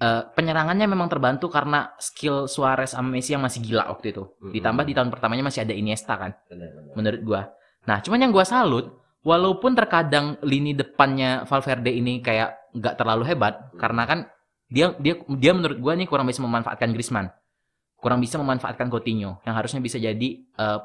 eh, 0.00 0.22
penyerangannya 0.32 0.88
memang 0.88 1.06
terbantu 1.06 1.46
karena 1.46 1.92
skill 2.00 2.48
Suarez 2.48 2.96
sama 2.96 3.12
Messi 3.12 3.36
yang 3.36 3.44
masih 3.44 3.60
gila 3.60 3.86
waktu 3.86 4.10
itu. 4.10 4.24
Mm-mm. 4.40 4.50
Ditambah 4.50 4.84
di 4.88 4.94
tahun 4.96 5.08
pertamanya 5.12 5.44
masih 5.46 5.62
ada 5.62 5.74
Iniesta 5.76 6.16
kan, 6.16 6.32
Benar-benar. 6.48 6.92
menurut 6.96 7.20
gue. 7.22 7.40
Nah, 7.86 7.98
cuman 8.00 8.18
yang 8.18 8.32
gue 8.32 8.44
salut, 8.44 8.86
walaupun 9.20 9.72
terkadang 9.72 10.36
lini 10.40 10.72
depannya 10.72 11.44
Valverde 11.44 11.90
ini 11.90 12.18
kayak 12.18 12.72
nggak 12.72 12.94
terlalu 12.94 13.24
hebat, 13.26 13.54
Hmm. 13.70 13.78
karena 13.78 14.02
kan 14.04 14.18
dia 14.66 14.94
dia 14.96 15.14
dia 15.28 15.52
menurut 15.52 15.76
gue 15.76 15.92
nih 15.96 16.06
kurang 16.06 16.24
bisa 16.24 16.40
memanfaatkan 16.40 16.90
Griezmann, 16.90 17.28
kurang 17.96 18.18
bisa 18.18 18.36
memanfaatkan 18.36 18.86
Coutinho, 18.86 19.42
yang 19.42 19.54
harusnya 19.54 19.78
bisa 19.78 19.96
jadi 19.96 20.28
eh, 20.40 20.78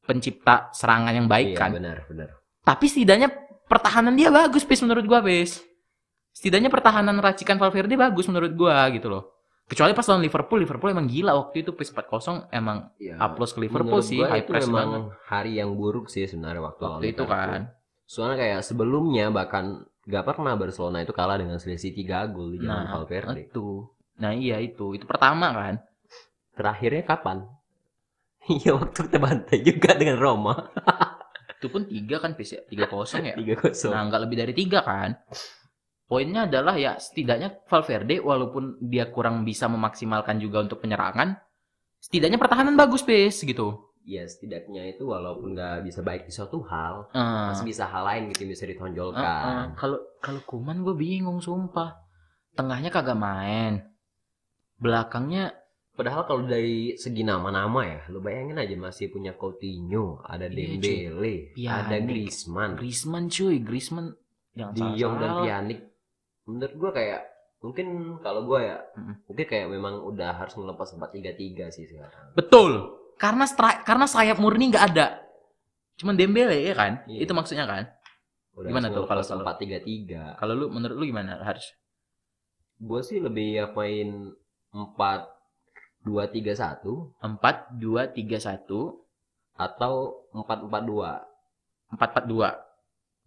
pencipta 0.00 0.68
serangan 0.70 1.10
yang 1.10 1.26
baik 1.26 1.52
Iya, 1.52 1.58
kan. 1.58 1.70
benar, 1.72 2.04
benar. 2.04 2.28
Tapi 2.60 2.84
setidaknya 2.86 3.28
pertahanan 3.64 4.12
dia 4.12 4.28
bagus, 4.28 4.62
Pis, 4.62 4.80
menurut 4.80 5.04
gua, 5.04 5.20
Pis. 5.20 5.64
Setidaknya 6.30 6.68
pertahanan 6.68 7.16
racikan 7.16 7.56
Valverde 7.56 7.94
bagus 7.94 8.26
menurut 8.26 8.52
gua 8.52 8.84
gitu 8.90 9.08
loh. 9.08 9.32
Kecuali 9.64 9.96
pas 9.96 10.04
lawan 10.04 10.20
Liverpool, 10.20 10.60
Liverpool 10.60 10.92
emang 10.92 11.08
gila 11.08 11.32
waktu 11.34 11.64
itu 11.64 11.72
Pis 11.72 11.88
4-0 11.88 12.52
emang 12.52 12.92
Iya. 13.00 13.16
upload 13.16 13.48
ke 13.48 13.60
Liverpool 13.60 14.00
sih, 14.00 14.20
gua 14.20 14.28
high 14.28 14.44
press 14.44 14.68
memang 14.68 14.84
banget. 14.84 15.02
hari 15.24 15.52
yang 15.56 15.72
buruk 15.72 16.06
sih 16.06 16.24
sebenarnya 16.24 16.60
waktu, 16.62 16.82
Waktu 16.84 17.06
itu 17.08 17.24
Liverpool. 17.24 17.48
kan. 17.48 17.62
Soalnya 18.04 18.36
kayak 18.36 18.60
sebelumnya 18.64 19.32
bahkan 19.32 19.88
gak 20.04 20.24
pernah 20.28 20.52
Barcelona 20.54 21.00
itu 21.00 21.16
kalah 21.16 21.40
dengan 21.40 21.56
selisih 21.56 21.96
3 21.96 22.28
gol 22.32 22.56
di 22.56 22.58
zaman 22.60 22.84
Nah, 22.84 22.92
Valverde. 22.92 23.48
Itu. 23.48 23.88
Nah, 24.20 24.36
iya 24.36 24.60
itu. 24.60 24.92
Itu 24.92 25.08
pertama 25.08 25.50
kan. 25.52 25.80
Terakhirnya 26.54 27.02
kapan? 27.04 27.38
Iya 28.44 28.76
waktu 28.76 29.08
kita 29.08 29.16
bantai 29.16 29.64
juga 29.64 29.96
dengan 29.96 30.20
Roma 30.20 30.52
Itu 31.56 31.72
pun 31.72 31.88
tiga 31.88 32.20
kan 32.20 32.36
ya, 32.36 32.60
3-0 32.68 33.24
ya. 33.24 33.34
3-0. 33.40 33.88
Nah, 33.88 34.00
nggak 34.12 34.20
lebih 34.28 34.36
dari 34.36 34.52
tiga 34.52 34.84
kan. 34.84 35.16
Poinnya 36.04 36.44
adalah 36.44 36.76
ya 36.76 37.00
setidaknya 37.00 37.64
Valverde 37.64 38.20
walaupun 38.20 38.76
dia 38.84 39.08
kurang 39.08 39.48
bisa 39.48 39.64
memaksimalkan 39.72 40.36
juga 40.36 40.60
untuk 40.60 40.84
penyerangan, 40.84 41.40
setidaknya 42.04 42.36
pertahanan 42.36 42.76
bagus, 42.76 43.00
Pis 43.00 43.40
gitu. 43.40 43.93
Ya 44.04 44.22
setidaknya 44.22 44.84
itu 44.86 45.08
walaupun 45.08 45.56
gak 45.56 45.80
bisa 45.80 46.00
baik 46.00 46.28
di 46.28 46.32
suatu 46.32 46.60
hal, 46.62 47.08
Ah. 47.10 47.48
masih 47.48 47.64
bisa 47.64 47.84
hal 47.84 48.04
lain 48.04 48.28
gitu 48.30 48.44
bisa 48.44 48.62
Ah, 48.62 48.66
ah. 48.66 48.70
ditonjolkan. 48.70 49.54
Kalau 49.74 49.98
kalau 50.20 50.40
Kuman 50.44 50.80
gue 50.80 50.92
bingung 50.92 51.40
sumpah. 51.40 51.96
Tengahnya 52.52 52.88
kagak 52.88 53.16
main. 53.16 53.80
Belakangnya 54.76 55.54
Padahal 55.94 56.26
kalau 56.26 56.42
dari 56.42 56.98
segi 56.98 57.22
nama-nama 57.22 57.86
ya, 57.86 58.02
lu 58.10 58.18
bayangin 58.18 58.58
aja 58.58 58.74
masih 58.74 59.14
punya 59.14 59.30
Coutinho, 59.32 60.18
ada 60.20 60.50
Iya, 60.50 60.74
Dembele, 60.74 61.54
Pjanic. 61.54 61.70
ada 61.70 61.96
Griezmann, 62.02 62.70
Griezmann 62.74 63.30
cuy, 63.30 63.62
Griezmann 63.62 64.10
yang 64.52 64.74
De 64.74 64.82
Jong 64.98 65.22
dan 65.22 65.30
Pjanic. 65.38 65.86
Menurut 66.44 66.74
gua 66.74 66.90
kayak 66.90 67.22
mungkin 67.62 67.86
kalau 68.18 68.42
gua 68.42 68.58
ya, 68.60 68.76
Mm-mm. 68.98 69.22
mungkin 69.24 69.46
kayak 69.46 69.70
memang 69.70 70.02
udah 70.02 70.34
harus 70.34 70.58
ngelepas 70.58 70.98
4-3-3 70.98 71.70
sih 71.70 71.86
sekarang. 71.86 72.34
Betul. 72.34 72.90
Karena 73.16 73.44
stri- 73.44 73.80
karena 73.82 74.04
sayap 74.04 74.36
murni 74.38 74.68
nggak 74.68 74.86
ada. 74.92 75.24
Cuman 75.94 76.18
Dembele 76.18 76.58
ya 76.58 76.74
kan? 76.74 76.92
Iya. 77.06 77.22
Itu 77.22 77.32
maksudnya 77.32 77.64
kan? 77.64 77.86
Udah 78.54 78.70
Gimana 78.70 78.90
tuh 78.90 79.06
kalau- 79.06 79.22
ngelepas 79.22 79.28
kalau- 79.30 79.46
4-3-3. 79.46 80.34
Kalau 80.38 80.52
lu 80.54 80.66
menurut 80.70 80.96
lu 80.98 81.04
gimana 81.06 81.38
harus? 81.40 81.64
Gua 82.78 83.00
sih 83.00 83.18
lebih 83.18 83.54
ya 83.54 83.64
main 83.70 84.34
4-2-3-1 84.74 87.14
4 87.22 87.70
2 87.78 88.02
3 88.10 88.38
1 88.38 88.98
atau 89.54 89.94
4-4-2. 90.34 91.22
4 91.94 92.10
4 92.10 92.24
2. 92.26 92.50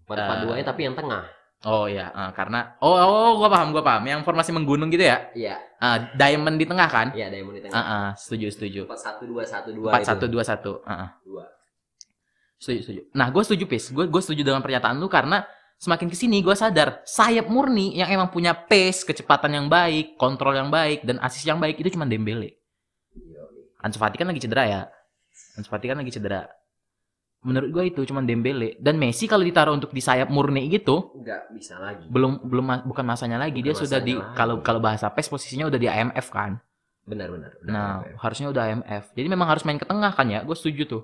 4-4-2 0.03 0.55
nya 0.55 0.63
tapi 0.63 0.81
yang 0.83 0.95
tengah. 0.95 1.23
Oh 1.65 1.89
ya, 1.89 2.13
ah, 2.13 2.29
karena 2.37 2.77
oh, 2.79 2.93
oh 2.93 3.31
gua 3.41 3.49
paham, 3.49 3.73
gua 3.73 3.81
paham. 3.81 4.05
Yang 4.05 4.21
formasi 4.21 4.53
menggunung 4.53 4.93
gitu 4.93 5.09
ya. 5.09 5.33
Iya, 5.33 5.57
Ah, 5.77 5.97
diamond 6.13 6.57
di 6.57 6.65
tengah 6.65 6.85
kan? 6.89 7.07
iya 7.13 7.29
Diamond 7.29 7.57
di 7.57 7.61
Ah, 7.61 7.65
tengah. 7.65 7.81
ah, 7.81 8.09
setuju, 8.13 8.49
setuju. 8.53 8.81
4-1-2-1-2 8.85 9.89
4 9.89 10.01
itu. 10.01 10.09
1 10.09 10.25
2 10.29 10.43
1. 10.45 10.71
Heeh. 10.85 11.09
Dua. 11.25 11.45
Setuju, 12.57 12.79
setuju. 12.81 13.01
Nah, 13.13 13.27
gue 13.29 13.41
setuju, 13.45 13.63
Pis. 13.65 13.89
Gue 13.89 14.05
gue 14.05 14.21
setuju 14.21 14.41
dengan 14.41 14.61
pernyataan 14.61 14.97
lu 14.97 15.09
karena 15.09 15.45
semakin 15.77 16.09
ke 16.09 16.17
sini 16.17 16.41
gue 16.41 16.53
sadar 16.57 17.05
sayap 17.05 17.45
murni 17.49 17.93
yang 17.93 18.09
emang 18.09 18.29
punya 18.29 18.53
pace, 18.57 19.05
kecepatan 19.05 19.53
yang 19.53 19.65
baik, 19.69 20.17
kontrol 20.17 20.53
yang 20.53 20.69
baik, 20.69 21.05
dan 21.05 21.21
asis 21.21 21.45
yang 21.45 21.57
baik 21.57 21.77
itu 21.77 21.93
cuma 21.93 22.05
Dembele. 22.05 22.57
Ansu 23.77 23.97
Fati 23.97 24.17
kan 24.17 24.25
lagi 24.25 24.41
cedera 24.41 24.65
ya. 24.65 24.81
Ansu 25.53 25.69
Fati 25.69 25.85
kan 25.85 25.97
lagi 25.97 26.09
cedera. 26.09 26.49
Menurut 27.47 27.69
gue 27.71 27.83
itu 27.87 28.01
cuma 28.03 28.19
Dembele 28.19 28.75
dan 28.77 28.99
Messi 28.99 29.23
kalau 29.23 29.41
ditaruh 29.41 29.71
untuk 29.71 29.95
di 29.95 30.03
sayap 30.03 30.27
murni 30.27 30.67
gitu 30.67 31.15
Nggak 31.15 31.55
bisa 31.55 31.79
lagi. 31.79 32.03
belum 32.05 32.43
belum 32.43 32.65
ma- 32.67 32.83
bukan 32.83 33.07
masanya 33.07 33.39
lagi 33.39 33.63
dia 33.63 33.71
Bukan 33.71 33.87
sudah 33.87 33.99
di 34.03 34.13
masanya 34.13 34.35
kalau 34.35 34.55
kalau 34.59 34.83
bahasa 34.83 35.07
PES 35.07 35.31
posisinya 35.31 35.65
udah 35.65 35.79
di 35.79 35.87
AMF 35.87 36.27
kan. 36.27 36.59
Benar 37.07 37.31
benar. 37.31 37.51
benar, 37.57 37.71
Nah, 37.71 37.91
benar. 38.03 38.19
harusnya 38.19 38.47
udah 38.51 38.63
AMF. 38.67 39.03
Jadi 39.15 39.27
memang 39.31 39.47
harus 39.47 39.63
main 39.63 39.79
ke 39.79 39.87
tengah 39.87 40.11
kan 40.11 40.27
ya. 40.27 40.43
Gue 40.43 40.59
setuju 40.59 40.83
tuh. 40.85 41.03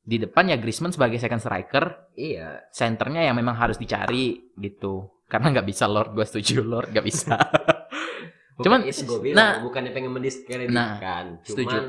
Di 0.00 0.16
depan 0.16 0.48
ya 0.48 0.56
Griezmann 0.56 0.90
sebagai 0.90 1.20
second 1.20 1.38
striker, 1.38 2.10
iya. 2.16 2.64
centernya 2.72 3.22
yang 3.22 3.36
memang 3.36 3.54
harus 3.54 3.76
dicari 3.76 4.50
gitu. 4.56 5.12
Karena 5.28 5.52
nggak 5.52 5.68
bisa 5.68 5.84
Lord, 5.86 6.16
gue 6.16 6.24
setuju 6.24 6.64
Lord 6.64 6.88
nggak 6.90 7.04
bisa. 7.04 7.36
Bukan 7.36 8.64
Cuman, 8.64 8.80
itu 8.82 9.04
gue 9.04 9.20
bilang, 9.22 9.36
nah, 9.36 9.52
bukannya 9.60 9.92
pengen 9.92 10.10
mendiskreditkan. 10.10 10.72
nah, 10.72 11.44
setuju. 11.44 11.68
Cuman 11.68 11.84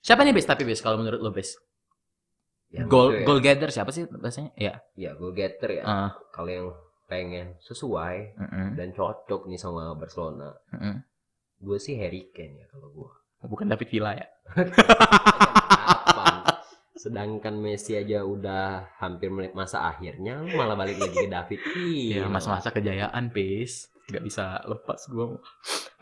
siapa 0.00 0.22
nih 0.22 0.32
best 0.32 0.48
tapi 0.48 0.62
best 0.64 0.80
kalau 0.80 0.96
menurut 0.96 1.20
lo 1.20 1.30
best? 1.30 1.60
Ya 2.70 2.82
goal 2.86 3.14
ya. 3.14 3.22
goal 3.22 3.40
gather 3.40 3.70
siapa 3.70 3.90
sih 3.94 4.06
bahasanya? 4.10 4.50
Ya. 4.58 4.82
Ya, 4.98 5.14
goal 5.14 5.32
getter 5.32 5.82
ya. 5.82 5.84
Ah, 5.86 6.10
Kalau 6.34 6.50
yang 6.50 6.68
pengen 7.06 7.54
sesuai 7.62 8.34
mm-mm, 8.34 8.68
dan 8.74 8.90
cocok 8.90 9.46
nih 9.46 9.60
sama 9.60 9.94
Barcelona, 9.94 10.50
mm-mm. 10.74 10.98
gue 11.62 11.78
sih 11.78 11.94
Harry 11.94 12.26
Kane 12.34 12.62
ya 12.62 12.66
kalau 12.70 12.90
gue. 12.90 13.10
Bukan 13.46 13.70
David 13.70 13.88
Villa 13.94 14.10
ya. 14.18 14.26
Sedangkan 16.96 17.54
Messi 17.62 17.94
aja 17.94 18.26
udah 18.26 18.98
hampir 18.98 19.30
menit 19.30 19.54
masa 19.54 19.86
akhirnya, 19.86 20.42
lu 20.42 20.58
malah 20.58 20.74
balik 20.74 20.98
lagi 20.98 21.14
ke 21.14 21.30
David 21.30 21.60
Villa. 21.70 22.14
Iya, 22.18 22.24
masa-masa 22.26 22.74
kejayaan, 22.74 23.30
Pis. 23.30 23.92
nggak 24.06 24.22
bisa 24.22 24.62
lepas 24.66 25.06
gua. 25.10 25.38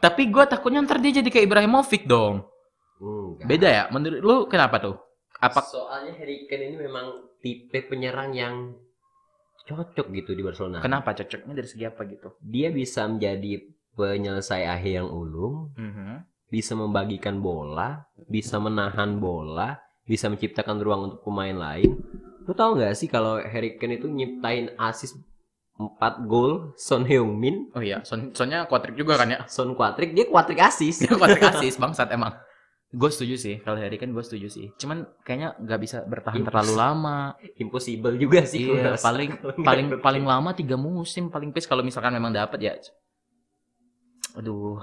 Tapi 0.00 0.28
gua 0.32 0.44
takutnya 0.48 0.84
ntar 0.84 1.00
dia 1.00 1.20
jadi 1.20 1.28
kayak 1.28 1.44
Ibrahimovic 1.48 2.04
dong. 2.08 2.44
Enggak. 3.00 3.46
Beda 3.48 3.68
ya? 3.68 3.84
Menurut 3.92 4.20
lu 4.20 4.36
kenapa 4.48 4.76
tuh? 4.80 4.96
Apa 5.44 5.60
Soalnya 5.60 6.16
Harry 6.16 6.44
Kane 6.44 6.72
ini 6.72 6.78
memang 6.78 7.06
tipe 7.38 7.84
penyerang 7.84 8.32
yang 8.32 8.72
cocok 9.64 10.12
gitu 10.12 10.32
di 10.32 10.40
Barcelona. 10.40 10.80
kenapa 10.80 11.12
cocoknya 11.12 11.52
dari 11.54 11.64
segi 11.64 11.84
apa 11.84 12.04
gitu? 12.04 12.36
Dia 12.38 12.68
bisa 12.68 13.04
menjadi 13.04 13.64
penyelesai 13.94 14.64
akhir 14.66 14.92
yang 14.98 15.08
ulung, 15.08 15.72
Mhm. 15.72 16.24
bisa 16.46 16.72
membagikan 16.74 17.40
bola, 17.40 18.04
bisa 18.26 18.56
menahan 18.58 19.16
bola, 19.16 19.76
bisa 20.02 20.28
menciptakan 20.28 20.76
ruang 20.78 21.00
untuk 21.08 21.20
pemain 21.22 21.54
lain. 21.54 21.96
Lu 22.44 22.52
tahu 22.52 22.76
nggak 22.76 22.92
sih 22.92 23.08
kalau 23.08 23.40
Harry 23.40 23.76
Kane 23.76 23.96
itu 23.96 24.04
nyiptain 24.04 24.76
asis 24.76 25.16
4 25.74 26.28
gol 26.28 26.76
Son 26.76 27.02
Heung-min, 27.02 27.72
Oh 27.72 27.80
iya, 27.80 28.04
son 28.04 28.30
soalnya 28.30 28.68
kuatrik 28.68 28.94
juga 28.94 29.16
kan 29.16 29.26
ya? 29.26 29.42
Son 29.48 29.72
Quadric, 29.72 30.12
dia 30.12 30.28
Quadric 30.28 30.60
asis. 30.60 31.02
Dia 31.02 31.16
kuatrik 31.16 31.40
asis 31.42 31.80
bangsat 31.80 32.12
emang. 32.12 32.36
Gue 32.94 33.10
setuju 33.10 33.34
sih 33.34 33.58
kalau 33.58 33.82
Harry 33.82 33.98
kan 33.98 34.14
gue 34.14 34.22
setuju 34.22 34.46
sih. 34.46 34.70
Cuman 34.78 35.02
kayaknya 35.26 35.58
nggak 35.58 35.80
bisa 35.82 36.06
bertahan 36.06 36.46
terlalu 36.46 36.74
lama. 36.78 37.34
Impossible 37.58 38.14
juga 38.14 38.46
sih. 38.46 38.70
Iya, 38.70 38.94
paling 39.02 39.30
paling 39.68 39.86
paling 39.98 40.22
lama 40.22 40.54
tiga 40.54 40.78
musim 40.78 41.26
paling 41.26 41.50
pes 41.50 41.66
kalau 41.66 41.82
misalkan 41.82 42.14
memang 42.14 42.30
dapat 42.30 42.58
ya. 42.62 42.72
Aduh, 44.38 44.78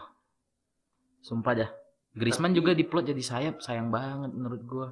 sumpah 1.24 1.54
dah. 1.56 1.70
Griezmann 2.12 2.52
juga 2.52 2.76
diplot 2.76 3.08
jadi 3.08 3.24
sayap 3.24 3.64
sayang 3.64 3.88
banget 3.88 4.36
menurut 4.36 4.62
gua. 4.68 4.88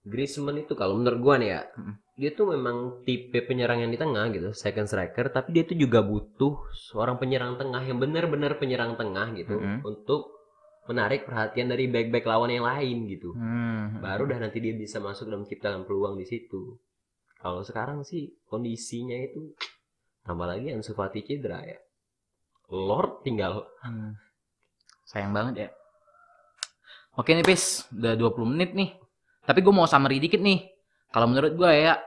Griezmann 0.00 0.64
itu 0.64 0.72
kalau 0.72 0.96
menurut 0.96 1.20
gua 1.20 1.36
nih 1.36 1.50
ya, 1.52 1.60
Mm. 1.76 1.94
dia 2.16 2.30
tuh 2.32 2.56
memang 2.56 3.04
tipe 3.04 3.36
penyerang 3.44 3.84
yang 3.84 3.92
di 3.92 4.00
tengah 4.00 4.32
gitu, 4.32 4.56
second 4.56 4.88
striker, 4.88 5.28
tapi 5.28 5.52
dia 5.52 5.68
tuh 5.68 5.76
juga 5.76 6.00
butuh 6.00 6.56
seorang 6.72 7.20
penyerang 7.20 7.60
tengah 7.60 7.84
yang 7.84 8.00
benar-benar 8.00 8.56
penyerang 8.56 8.96
tengah 8.96 9.28
gitu 9.36 9.60
Mm-mm. 9.60 9.84
untuk 9.84 10.39
menarik 10.90 11.22
perhatian 11.22 11.70
dari 11.70 11.86
back-back 11.86 12.26
lawan 12.26 12.50
yang 12.50 12.66
lain 12.66 13.06
gitu. 13.06 13.30
Hmm. 13.38 14.02
Baru 14.02 14.26
dah 14.26 14.42
nanti 14.42 14.58
dia 14.58 14.74
bisa 14.74 14.98
masuk 14.98 15.30
dan 15.30 15.46
menciptakan 15.46 15.86
peluang 15.86 16.18
di 16.18 16.26
situ. 16.26 16.74
Kalau 17.38 17.62
sekarang 17.62 18.02
sih 18.02 18.34
kondisinya 18.50 19.14
itu 19.14 19.54
tambah 20.26 20.50
lagi 20.50 20.74
Ansu 20.74 20.92
Fati 20.98 21.22
cedera 21.22 21.62
ya. 21.62 21.78
Lord 22.74 23.22
tinggal 23.22 23.70
Hmm. 23.86 24.18
Sayang 25.06 25.34
banget 25.34 25.54
ya. 25.66 25.68
Oke 27.18 27.34
nih, 27.34 27.42
Pis. 27.42 27.86
Udah 27.90 28.14
20 28.14 28.46
menit 28.54 28.70
nih. 28.78 28.94
Tapi 29.42 29.58
gue 29.58 29.74
mau 29.74 29.90
summary 29.90 30.22
dikit 30.22 30.38
nih. 30.38 30.70
Kalau 31.10 31.26
menurut 31.26 31.58
gue 31.58 31.70
ya, 31.74 31.98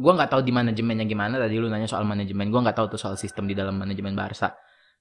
gue 0.00 0.12
nggak 0.16 0.30
tahu 0.32 0.40
di 0.40 0.48
manajemennya 0.48 1.04
gimana. 1.04 1.36
Tadi 1.36 1.60
lu 1.60 1.68
nanya 1.68 1.84
soal 1.84 2.08
manajemen. 2.08 2.48
Gue 2.48 2.60
nggak 2.64 2.72
tahu 2.72 2.96
tuh 2.96 3.00
soal 3.00 3.20
sistem 3.20 3.44
di 3.44 3.52
dalam 3.52 3.76
manajemen 3.76 4.16
Barca. 4.16 4.56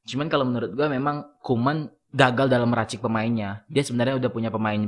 Cuman 0.08 0.28
kalau 0.32 0.46
menurut 0.48 0.72
gue 0.76 0.88
memang 0.88 1.40
Kuman 1.44 1.90
gagal 2.10 2.50
dalam 2.50 2.74
meracik 2.74 3.06
pemainnya. 3.06 3.64
Dia 3.70 3.86
sebenarnya 3.86 4.18
udah 4.18 4.30
punya 4.34 4.50
pemain 4.50 4.80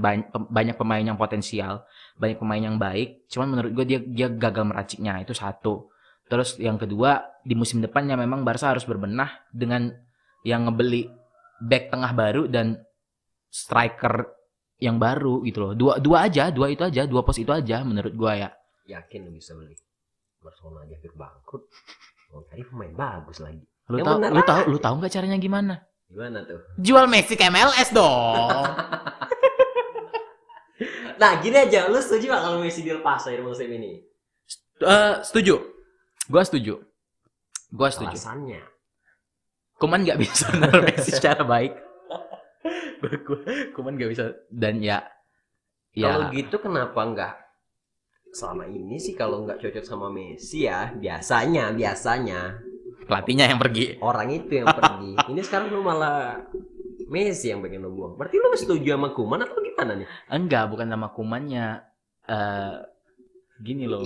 banyak, 0.50 0.76
pemain 0.78 1.04
yang 1.06 1.18
potensial, 1.18 1.86
banyak 2.18 2.38
pemain 2.42 2.62
yang 2.62 2.78
baik. 2.82 3.30
Cuman 3.30 3.48
menurut 3.58 3.72
gue 3.78 3.86
dia 3.86 4.00
dia 4.02 4.28
gagal 4.30 4.66
meraciknya. 4.66 5.22
Itu 5.22 5.38
satu. 5.38 5.90
Terus 6.26 6.58
yang 6.58 6.80
kedua, 6.80 7.22
di 7.44 7.54
musim 7.54 7.84
depannya 7.84 8.16
memang 8.16 8.42
Barca 8.48 8.72
harus 8.72 8.88
berbenah 8.88 9.52
dengan 9.52 9.92
yang 10.48 10.66
ngebeli 10.66 11.12
back 11.62 11.94
tengah 11.94 12.12
baru 12.16 12.50
dan 12.50 12.82
striker 13.52 14.26
yang 14.82 14.98
baru 14.98 15.46
gitu 15.46 15.62
loh. 15.62 15.74
Dua 15.78 15.94
dua 16.02 16.26
aja, 16.26 16.50
dua 16.50 16.74
itu 16.74 16.82
aja, 16.82 17.06
dua 17.06 17.22
pos 17.22 17.38
itu 17.38 17.54
aja 17.54 17.86
menurut 17.86 18.16
gua 18.18 18.34
ya. 18.34 18.50
yakin 18.90 19.30
bisa 19.30 19.54
beli. 19.54 19.78
Barcelona 20.42 20.90
aja 20.90 20.98
hampir 20.98 21.14
bangkrut. 21.14 21.64
Oh, 22.34 22.42
tadi 22.50 22.66
pemain 22.66 22.96
bagus 22.98 23.38
lagi. 23.38 23.62
Lu 23.92 24.00
Yang 24.00 24.08
tahu 24.08 24.18
lu 24.32 24.42
tahu 24.48 24.62
lu 24.72 24.78
tahu 24.80 24.94
nggak 25.04 25.12
caranya 25.12 25.38
gimana? 25.38 25.74
Gimana 26.08 26.48
tuh? 26.48 26.60
Jual 26.80 27.06
Messi 27.12 27.36
ke 27.36 27.44
MLS 27.52 27.92
dong. 27.92 28.64
Nah, 31.22 31.38
gini 31.38 31.54
aja, 31.54 31.86
lu 31.86 32.02
setuju 32.02 32.34
gak 32.34 32.42
kalau 32.42 32.58
Messi 32.58 32.82
dilepas 32.82 33.30
akhir 33.30 33.46
musim 33.46 33.70
ini? 33.70 34.02
Eh, 34.82 35.16
setuju. 35.22 35.62
Gua 36.26 36.42
setuju. 36.42 36.82
Gua 37.70 37.94
setuju. 37.94 38.18
Alasannya. 38.18 38.66
Kuman 39.78 40.02
nggak 40.02 40.18
bisa 40.18 40.50
naruh 40.58 40.82
Messi 40.82 41.14
secara 41.14 41.46
baik. 41.46 41.78
Kuman 43.78 44.02
nggak 44.02 44.10
bisa 44.18 44.34
dan 44.50 44.82
ya 44.82 45.06
Kalau 45.94 46.30
ya 46.30 46.34
gitu 46.34 46.58
kenapa 46.58 47.02
enggak 47.06 47.34
selama 48.32 48.64
ini 48.64 48.96
sih 48.96 49.12
kalau 49.14 49.44
nggak 49.44 49.60
cocok 49.60 49.84
sama 49.84 50.08
Messi 50.08 50.64
ya 50.64 50.94
biasanya 50.96 51.76
biasanya 51.76 52.62
pelatihnya 53.06 53.46
yang 53.50 53.60
pergi. 53.60 53.98
orang 54.02 54.30
itu 54.32 54.52
yang 54.62 54.70
pergi 54.72 55.14
ini 55.32 55.42
sekarang 55.42 55.74
lu 55.74 55.82
malah 55.82 56.42
Messi 57.12 57.52
yang 57.52 57.60
pengen 57.60 57.84
lu 57.84 57.92
buang 57.92 58.16
berarti 58.16 58.40
lu 58.40 58.56
setuju 58.56 58.96
sama 58.96 59.12
Kuman 59.12 59.44
atau 59.44 59.60
gimana 59.60 60.00
nih 60.00 60.08
Enggak, 60.32 60.72
bukan 60.72 60.88
nama 60.88 61.08
kumannya. 61.12 61.84
eh 62.30 62.76
gini 63.62 63.86
loh. 63.86 64.06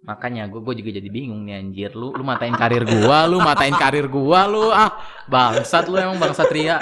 Makanya 0.00 0.48
gue 0.48 0.60
gue 0.64 0.74
juga 0.80 0.90
jadi 0.96 1.08
bingung 1.12 1.44
nih 1.44 1.60
anjir 1.60 1.92
lu 1.92 2.14
lu 2.14 2.24
matain 2.24 2.54
karir 2.56 2.86
gua, 2.88 3.28
lu 3.28 3.36
matain 3.38 3.74
karir 3.74 4.08
gua 4.08 4.48
lu 4.48 4.72
ah 4.72 4.96
bangsat 5.28 5.86
lu 5.90 5.96
emang 6.00 6.16
bangsat 6.16 6.48
Ria. 6.48 6.80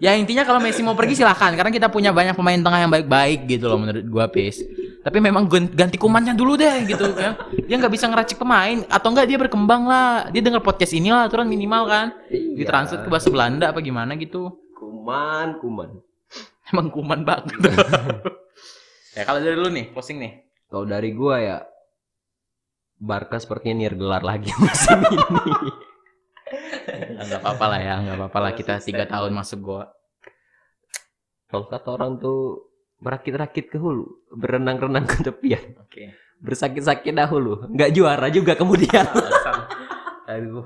Ya 0.00 0.16
intinya 0.16 0.48
kalau 0.48 0.64
Messi 0.64 0.80
mau 0.80 0.96
pergi 0.96 1.20
silahkan 1.20 1.52
karena 1.52 1.68
kita 1.68 1.92
punya 1.92 2.08
banyak 2.08 2.32
pemain 2.32 2.56
tengah 2.56 2.80
yang 2.80 2.88
baik-baik 2.88 3.44
gitu 3.44 3.68
loh 3.68 3.76
menurut 3.76 4.04
gua 4.08 4.26
Pis. 4.32 4.64
Tapi 5.00 5.16
memang 5.16 5.48
gan- 5.48 5.72
ganti 5.72 5.96
kumannya 5.96 6.36
dulu 6.36 6.60
deh 6.60 6.84
gitu 6.84 7.08
ya. 7.16 7.32
Dia 7.64 7.76
nggak 7.80 7.92
bisa 7.92 8.04
ngeracik 8.04 8.36
pemain 8.36 8.84
atau 8.84 9.08
enggak 9.08 9.26
dia 9.26 9.38
berkembang 9.40 9.88
lah. 9.88 10.28
Dia 10.28 10.44
denger 10.44 10.60
podcast 10.60 10.92
ini 10.92 11.08
lah 11.08 11.24
aturan 11.24 11.48
minimal 11.48 11.88
kan. 11.88 12.06
Iya. 12.28 12.60
Ditranslate 12.60 13.04
ke 13.04 13.10
bahasa 13.10 13.28
Belanda 13.32 13.72
apa 13.72 13.80
gimana 13.80 14.12
gitu. 14.14 14.52
Kuman 14.76 15.56
Kuman 15.56 15.90
Emang 16.70 16.86
kuman 16.88 17.26
banget. 17.26 17.58
ya 19.18 19.26
kalau 19.26 19.42
dari 19.42 19.56
lu 19.58 19.66
nih, 19.68 19.90
posting 19.90 20.22
nih. 20.22 20.32
kalau 20.70 20.86
dari 20.86 21.10
gua 21.10 21.42
ya 21.42 21.56
Barca 22.94 23.42
sepertinya 23.42 23.82
niat 23.82 23.98
gelar 23.98 24.22
lagi 24.22 24.54
musim 24.60 25.02
ini 25.02 25.50
Enggak 27.18 27.42
apa-apa 27.42 27.64
lah 27.74 27.80
ya, 27.82 27.94
enggak 27.98 28.16
apa-apa 28.22 28.38
lah 28.38 28.52
kita 28.54 28.78
tiga 28.78 29.02
tahun 29.02 29.34
masuk 29.34 29.58
gua. 29.60 29.90
kalau 31.50 31.66
kata 31.66 31.88
orang 31.90 32.22
tuh 32.22 32.69
berakit-rakit 33.00 33.72
ke 33.72 33.76
hulu 33.80 34.28
berenang-renang 34.36 35.08
ke 35.08 35.24
tepian 35.24 35.74
Oke. 35.80 36.14
bersakit-sakit 36.40 37.16
dahulu 37.16 37.64
nggak 37.72 37.90
juara 37.96 38.28
juga 38.28 38.54
kemudian 38.54 39.08
Aduh. 40.30 40.62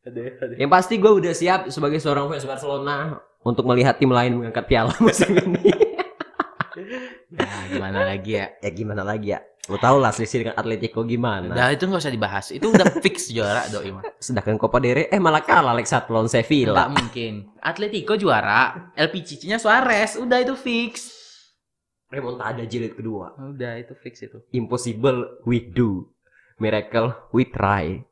Aduh, 0.00 0.32
aduh. 0.36 0.56
Yang 0.56 0.70
pasti 0.72 0.94
gue 0.96 1.12
udah 1.12 1.32
siap 1.32 1.60
sebagai 1.72 2.00
seorang 2.00 2.28
fans 2.28 2.44
Barcelona 2.44 3.16
untuk 3.40 3.64
melihat 3.68 3.96
tim 3.96 4.12
lain 4.12 4.36
mengangkat 4.36 4.64
piala 4.68 4.92
musim 5.00 5.32
ini. 5.32 5.72
Ya, 7.30 7.70
gimana 7.70 7.98
lagi 8.06 8.32
ya? 8.34 8.46
ya 8.58 8.70
gimana 8.74 9.02
lagi 9.06 9.34
ya? 9.34 9.40
Lo 9.70 9.78
tau 9.78 10.02
lah 10.02 10.10
selisih 10.10 10.42
dengan 10.42 10.56
Atletico 10.58 11.06
gimana. 11.06 11.52
Udah 11.54 11.70
itu 11.70 11.86
nggak 11.86 12.02
usah 12.02 12.10
dibahas. 12.10 12.50
Itu 12.50 12.74
udah 12.74 12.90
fix 13.04 13.30
juara 13.30 13.70
doi 13.70 13.94
mah. 13.94 14.02
Sedangkan 14.18 14.58
Copa 14.58 14.82
del 14.82 14.98
Rey 14.98 15.06
eh 15.06 15.20
malah 15.22 15.46
kalah 15.46 15.76
Alex 15.76 15.94
lawan 16.10 16.26
Sevilla. 16.26 16.74
Enggak 16.74 16.90
mungkin. 16.98 17.32
Atletico 17.62 18.18
juara, 18.18 18.90
LPCC-nya 18.98 19.62
Suarez. 19.62 20.18
Udah 20.18 20.42
itu 20.42 20.58
fix. 20.58 21.14
Remontada 22.10 22.66
jilid 22.66 22.98
kedua. 22.98 23.38
Udah 23.38 23.78
itu 23.78 23.94
fix 23.94 24.26
itu. 24.26 24.42
Impossible 24.50 25.38
we 25.46 25.62
do. 25.62 26.10
Miracle 26.58 27.14
we 27.30 27.46
try. 27.46 28.02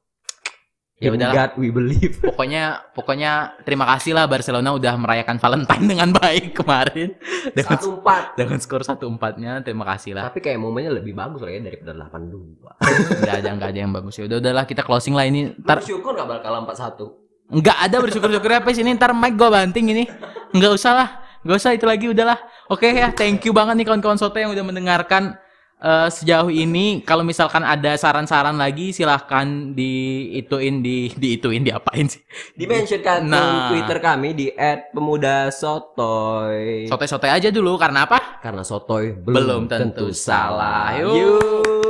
Ya 0.99 1.15
udahlah. 1.15 1.35
God 1.47 1.53
we 1.63 1.71
believe. 1.71 2.19
Pokoknya 2.35 2.91
pokoknya 2.91 3.55
terima 3.63 3.87
kasih 3.87 4.19
lah 4.19 4.27
Barcelona 4.27 4.75
udah 4.75 4.99
merayakan 4.99 5.39
Valentine 5.39 5.87
dengan 5.87 6.11
baik 6.11 6.59
kemarin. 6.59 7.15
Dengan 7.55 7.79
Satu 7.79 8.03
empat. 8.03 8.35
dengan 8.35 8.59
skor 8.59 8.83
1-4-nya 8.83 9.63
terima 9.63 9.87
kasih 9.87 10.19
lah. 10.19 10.27
Tapi 10.27 10.43
kayak 10.43 10.59
momennya 10.59 10.99
lebih 10.99 11.15
bagus 11.15 11.39
lah 11.39 11.55
ya 11.55 11.63
daripada 11.63 11.95
8-2. 11.95 13.15
Enggak 13.15 13.37
ada 13.41 13.49
enggak 13.55 13.71
ada 13.71 13.79
yang 13.79 13.93
bagus 13.95 14.19
ya. 14.19 14.27
Udah 14.27 14.39
udahlah 14.43 14.65
kita 14.67 14.83
closing 14.83 15.15
lah 15.15 15.23
ini. 15.23 15.55
Ntar 15.55 15.79
Bersyukur 15.79 16.19
gak 16.19 16.27
bakal 16.27 16.67
4-1. 16.67 17.55
enggak 17.55 17.79
ada 17.81 17.97
bersyukur-syukur 18.03 18.51
apa 18.59 18.69
sih 18.75 18.83
ini 18.83 18.93
ntar 18.93 19.15
mic 19.15 19.39
gua 19.39 19.55
banting 19.55 19.87
ini. 19.95 20.05
Enggak 20.51 20.83
usah 20.83 20.93
lah. 20.99 21.09
Enggak 21.47 21.57
usah 21.63 21.71
itu 21.79 21.87
lagi 21.87 22.11
udahlah. 22.11 22.37
Oke 22.67 22.91
ya, 22.91 23.15
thank 23.15 23.47
you 23.47 23.55
banget 23.55 23.79
nih 23.79 23.87
kawan-kawan 23.87 24.19
soto 24.19 24.35
yang 24.35 24.51
udah 24.51 24.67
mendengarkan 24.67 25.39
eh, 25.83 26.09
sejauh 26.11 26.51
ini. 26.53 27.01
Kalau 27.03 27.25
misalkan 27.27 27.64
ada 27.64 27.97
saran-saran 27.97 28.55
lagi 28.59 28.93
silahkan 28.95 29.75
diituin 29.75 30.83
di 30.83 31.11
diituin 31.14 31.64
diapain 31.64 32.07
sih? 32.07 32.23
Dimention 32.55 33.01
kan 33.03 33.25
Nah. 33.27 33.71
Twitter 33.73 33.99
kami 33.99 34.35
di 34.35 34.47
@pemudasotoy. 34.95 36.87
Sotoy-sotoy 36.87 37.31
aja 37.31 37.49
dulu 37.51 37.79
karena 37.79 38.05
apa? 38.07 38.38
Karena 38.38 38.62
sotoy 38.62 39.12
Belum 39.17 39.67
belum, 39.67 39.71
tentu 39.71 40.11
tentu 40.11 40.14
salah. 40.14 40.95
Yuk. 41.01 41.88